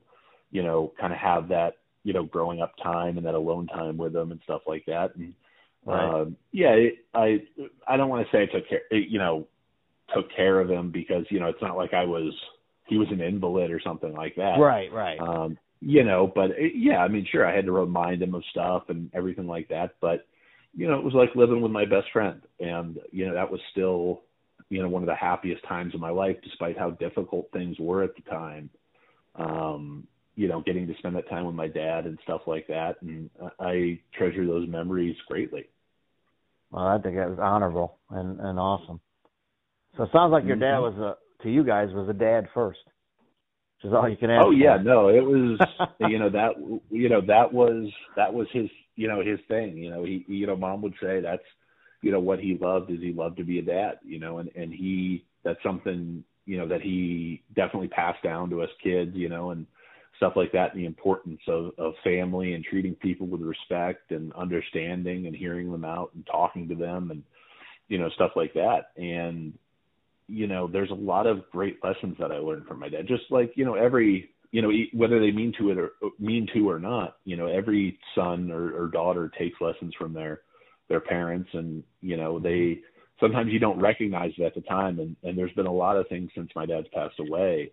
you 0.52 0.64
know 0.64 0.92
kind 1.00 1.14
of 1.14 1.20
have 1.20 1.48
that 1.50 1.74
you 2.04 2.14
know 2.14 2.24
growing 2.24 2.62
up 2.62 2.74
time 2.82 3.18
and 3.18 3.26
that 3.26 3.36
alone 3.36 3.68
time 3.68 3.98
with 3.98 4.14
them 4.14 4.32
and 4.32 4.40
stuff 4.44 4.62
like 4.68 4.86
that 4.86 5.16
and 5.16 5.34
Right. 5.86 6.22
um 6.22 6.36
yeah 6.52 6.72
it, 6.72 6.96
i 7.16 7.42
i 7.88 7.96
don't 7.96 8.10
want 8.10 8.28
to 8.28 8.32
say 8.36 8.44
i 8.44 8.46
took 8.48 8.68
care 8.68 8.82
you 8.92 9.18
know 9.18 9.48
took 10.14 10.26
care 10.36 10.60
of 10.60 10.70
him 10.70 10.92
because 10.92 11.26
you 11.30 11.40
know 11.40 11.48
it's 11.48 11.62
not 11.62 11.78
like 11.78 11.94
i 11.94 12.04
was 12.04 12.34
he 12.88 12.98
was 12.98 13.08
an 13.12 13.22
invalid 13.22 13.72
or 13.72 13.80
something 13.80 14.14
like 14.14 14.36
that 14.36 14.60
Right, 14.60 14.92
right. 14.92 15.20
um 15.20 15.58
you 15.80 16.04
know 16.04 16.32
but 16.36 16.52
it, 16.52 16.74
yeah 16.76 16.98
i 16.98 17.08
mean 17.08 17.26
sure 17.32 17.46
i 17.48 17.56
had 17.56 17.66
to 17.66 17.72
remind 17.72 18.22
him 18.22 18.36
of 18.36 18.44
stuff 18.52 18.84
and 18.90 19.10
everything 19.14 19.48
like 19.48 19.70
that 19.70 19.96
but 20.02 20.28
you 20.76 20.86
know 20.88 20.98
it 20.98 21.04
was 21.04 21.14
like 21.14 21.34
living 21.36 21.62
with 21.62 21.72
my 21.72 21.86
best 21.86 22.08
friend 22.12 22.42
and 22.60 23.00
you 23.12 23.26
know 23.26 23.34
that 23.34 23.50
was 23.50 23.62
still 23.72 24.22
you 24.70 24.82
know 24.82 24.90
one 24.90 25.04
of 25.04 25.08
the 25.08 25.16
happiest 25.16 25.64
times 25.68 25.94
of 25.94 26.00
my 26.00 26.10
life 26.10 26.38
despite 26.44 26.78
how 26.78 26.92
difficult 26.92 27.50
things 27.52 27.76
were 27.80 28.04
at 28.04 28.16
the 28.16 28.22
time 28.30 28.70
um 29.36 30.08
you 30.36 30.48
know 30.48 30.62
getting 30.62 30.88
to 30.88 30.94
spend 31.00 31.16
that 31.16 31.30
time 31.30 31.46
with 31.46 31.56
my 31.56 31.68
dad 31.68 32.06
and 32.06 32.18
stuff 32.24 32.42
like 32.48 32.68
that 32.68 32.96
and 33.02 33.30
i 33.60 34.00
treasure 34.14 34.46
those 34.46 34.68
memories 34.68 35.16
greatly 35.28 35.66
Well, 36.72 36.86
I 36.86 37.00
think 37.00 37.16
that 37.16 37.30
was 37.30 37.40
honorable 37.40 37.98
and 38.12 38.40
and 38.40 38.60
awesome. 38.60 39.00
So 39.98 40.04
it 40.04 40.10
sounds 40.14 40.32
like 40.32 40.46
your 40.46 40.56
dad 40.56 40.78
Mhm. 40.78 40.82
was 40.82 40.98
a 40.98 41.44
to 41.44 41.50
you 41.50 41.64
guys 41.64 41.90
was 41.94 42.10
a 42.10 42.14
dad 42.14 42.48
first, 42.54 42.80
which 43.78 43.90
is 43.90 43.94
all 43.94 44.08
you 44.10 44.18
can 44.18 44.30
ask. 44.30 44.48
Oh 44.48 44.52
yeah, 44.52 44.78
for. 44.78 44.84
no, 44.84 45.08
it 45.10 45.22
was 45.26 45.60
you 46.00 46.20
know 46.20 46.30
that 46.30 46.52
you 46.92 47.10
know 47.10 47.22
that 47.22 47.52
was 47.54 47.92
that 48.16 48.34
was 48.34 48.48
his 48.52 48.70
you 48.96 49.08
know 49.08 49.22
his 49.22 49.40
thing. 49.48 49.78
You 49.78 49.90
know 49.92 50.04
he 50.04 50.26
you 50.28 50.48
know 50.48 50.56
mom 50.56 50.82
would 50.84 50.96
say 51.02 51.22
that's 51.22 51.44
you 52.02 52.12
know 52.12 52.20
what 52.20 52.40
he 52.40 52.58
loved 52.60 52.92
is 52.92 53.00
he 53.00 53.14
loved 53.14 53.38
to 53.38 53.44
be 53.44 53.60
a 53.60 53.64
dad. 53.64 54.00
You 54.04 54.20
know 54.20 54.40
and 54.40 54.50
and 54.56 54.74
he 54.74 55.26
that's 55.44 55.62
something 55.64 56.24
you 56.46 56.58
know 56.58 56.68
that 56.68 56.82
he 56.82 57.44
definitely 57.56 57.90
passed 57.90 58.24
down 58.24 58.50
to 58.50 58.62
us 58.62 58.70
kids. 58.84 59.12
You 59.16 59.30
know 59.30 59.52
and 59.52 59.66
stuff 60.18 60.34
like 60.36 60.52
that 60.52 60.74
and 60.74 60.82
the 60.82 60.86
importance 60.86 61.42
of 61.48 61.72
of 61.78 61.94
family 62.04 62.54
and 62.54 62.64
treating 62.64 62.96
people 62.96 63.28
with 63.28 63.42
respect 63.42 64.12
and 64.12 64.34
understanding 64.34 65.28
and 65.28 65.36
hearing 65.36 65.72
them 65.72 65.86
out 65.86 66.12
and 66.14 66.26
talking 66.26 66.68
to 66.68 66.76
them 66.76 67.12
and 67.12 67.24
you 67.88 67.98
know 67.98 68.10
stuff 68.10 68.32
like 68.36 68.54
that 68.54 68.92
and 68.98 69.54
you 70.30 70.48
know, 70.48 70.68
there's 70.72 70.92
a 70.92 70.96
lot 70.96 71.26
of 71.26 71.50
great 71.52 71.84
lessons 71.84 72.16
that 72.20 72.32
I 72.32 72.38
learned 72.38 72.68
from 72.68 72.80
my 72.80 72.90
dad. 72.90 73.08
Just 73.08 73.24
like 73.32 73.52
you 73.56 73.66
know, 73.66 73.74
every 73.74 74.30
you 74.52 74.62
know, 74.62 74.72
whether 74.94 75.20
they 75.20 75.32
mean 75.32 75.54
to 75.60 75.72
it 75.72 75.78
or 75.78 75.92
mean 76.20 76.48
to 76.54 76.70
or 76.70 76.80
not, 76.80 77.18
you 77.26 77.36
know, 77.36 77.48
every 77.48 78.00
son 78.16 78.50
or, 78.52 78.72
or 78.76 78.88
daughter 78.88 79.32
takes 79.38 79.60
lessons 79.62 79.94
from 79.98 80.14
their 80.14 80.42
their 80.90 81.00
parents, 81.00 81.50
and 81.54 81.84
you 82.02 82.18
know, 82.18 82.40
they 82.40 82.80
sometimes 83.20 83.52
you 83.52 83.60
don't 83.60 83.80
recognize 83.80 84.32
it 84.38 84.44
at 84.44 84.56
the 84.56 84.62
time. 84.62 85.00
And 85.00 85.16
and 85.24 85.38
there's 85.38 85.54
been 85.54 85.66
a 85.68 85.72
lot 85.72 85.96
of 85.98 86.08
things 86.10 86.30
since 86.36 86.50
my 86.56 86.66
dad's 86.66 86.88
passed 86.94 87.20
away 87.20 87.72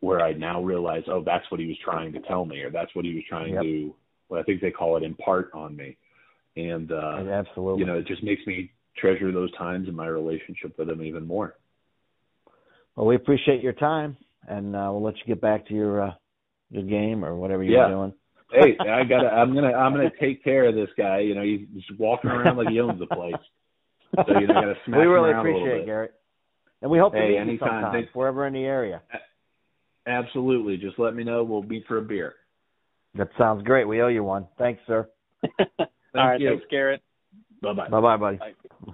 where 0.00 0.20
I 0.20 0.34
now 0.34 0.62
realize, 0.62 1.02
oh, 1.08 1.22
that's 1.24 1.50
what 1.50 1.58
he 1.58 1.66
was 1.66 1.76
trying 1.82 2.12
to 2.12 2.20
tell 2.20 2.44
me, 2.44 2.60
or 2.60 2.70
that's 2.70 2.94
what 2.94 3.04
he 3.04 3.14
was 3.14 3.24
trying 3.28 3.54
Yep. 3.54 3.62
to, 3.62 3.94
what 4.28 4.40
I 4.40 4.42
think 4.42 4.60
they 4.60 4.70
call 4.70 4.96
it, 4.98 5.02
impart 5.02 5.50
on 5.54 5.74
me. 5.74 5.96
And 6.54 6.92
uh, 6.92 7.24
Absolutely. 7.30 7.80
you 7.80 7.86
know, 7.86 7.98
it 7.98 8.06
just 8.06 8.22
makes 8.22 8.46
me 8.46 8.70
treasure 8.96 9.32
those 9.32 9.50
times 9.56 9.88
in 9.88 9.94
my 9.96 10.06
relationship 10.06 10.78
with 10.78 10.90
him 10.90 11.02
even 11.02 11.26
more. 11.26 11.56
Well, 12.94 13.06
we 13.06 13.16
appreciate 13.16 13.62
your 13.62 13.72
time, 13.72 14.16
and 14.48 14.76
uh, 14.76 14.88
we'll 14.90 15.02
let 15.02 15.16
you 15.16 15.24
get 15.26 15.40
back 15.40 15.66
to 15.68 15.74
your 15.74 16.02
uh, 16.02 16.12
your 16.70 16.82
game 16.82 17.24
or 17.24 17.34
whatever 17.36 17.62
you're 17.62 17.82
Yeah. 17.82 17.88
doing. 17.88 18.12
Hey, 18.50 18.76
I 18.80 19.04
gotta, 19.04 19.28
I'm 19.28 19.54
gonna, 19.54 19.72
I'm 19.72 19.92
gonna 19.92 20.10
take 20.20 20.42
care 20.44 20.64
of 20.64 20.74
this 20.74 20.90
guy. 20.96 21.20
You 21.20 21.34
know, 21.34 21.42
he's 21.42 21.66
walking 21.98 22.30
around 22.30 22.56
like 22.56 22.68
he 22.68 22.80
owns 22.80 22.98
the 22.98 23.06
place. 23.06 23.36
So 24.26 24.38
you 24.38 24.46
know, 24.46 24.56
I 24.56 24.60
gotta 24.60 24.74
smack 24.86 24.98
we 24.98 25.04
him 25.04 25.10
really 25.10 25.30
around 25.30 25.46
a 25.46 25.48
little 25.48 25.60
appreciate 25.60 25.76
it, 25.76 25.80
bit. 25.80 25.86
Garrett. 25.86 26.14
And 26.82 26.90
we 26.90 26.98
hope 26.98 27.12
to 27.14 27.18
Hey, 27.18 27.28
meet 27.28 27.34
you 27.34 27.40
anytime. 27.40 27.68
sometime 27.68 27.92
Thanks. 27.92 28.08
if 28.10 28.14
we're 28.16 28.46
in 28.46 28.54
the 28.54 28.64
area. 28.64 29.02
Absolutely. 30.06 30.76
Just 30.76 30.98
let 30.98 31.14
me 31.14 31.24
know. 31.24 31.42
We'll 31.42 31.62
meet 31.62 31.84
for 31.86 31.98
a 31.98 32.02
beer. 32.02 32.34
That 33.14 33.28
sounds 33.38 33.62
great. 33.64 33.86
We 33.88 34.02
owe 34.02 34.08
you 34.08 34.22
one. 34.22 34.46
Thanks, 34.58 34.80
sir. 34.86 35.08
Thank 35.78 35.88
All 36.14 36.28
right, 36.28 36.40
you. 36.40 36.50
thanks, 36.50 36.64
Garrett. 36.70 37.02
Bye 37.62 37.72
bye. 37.72 37.88
Bye 37.88 38.00
bye, 38.00 38.16
buddy. 38.16 38.36
Bye. 38.36 38.92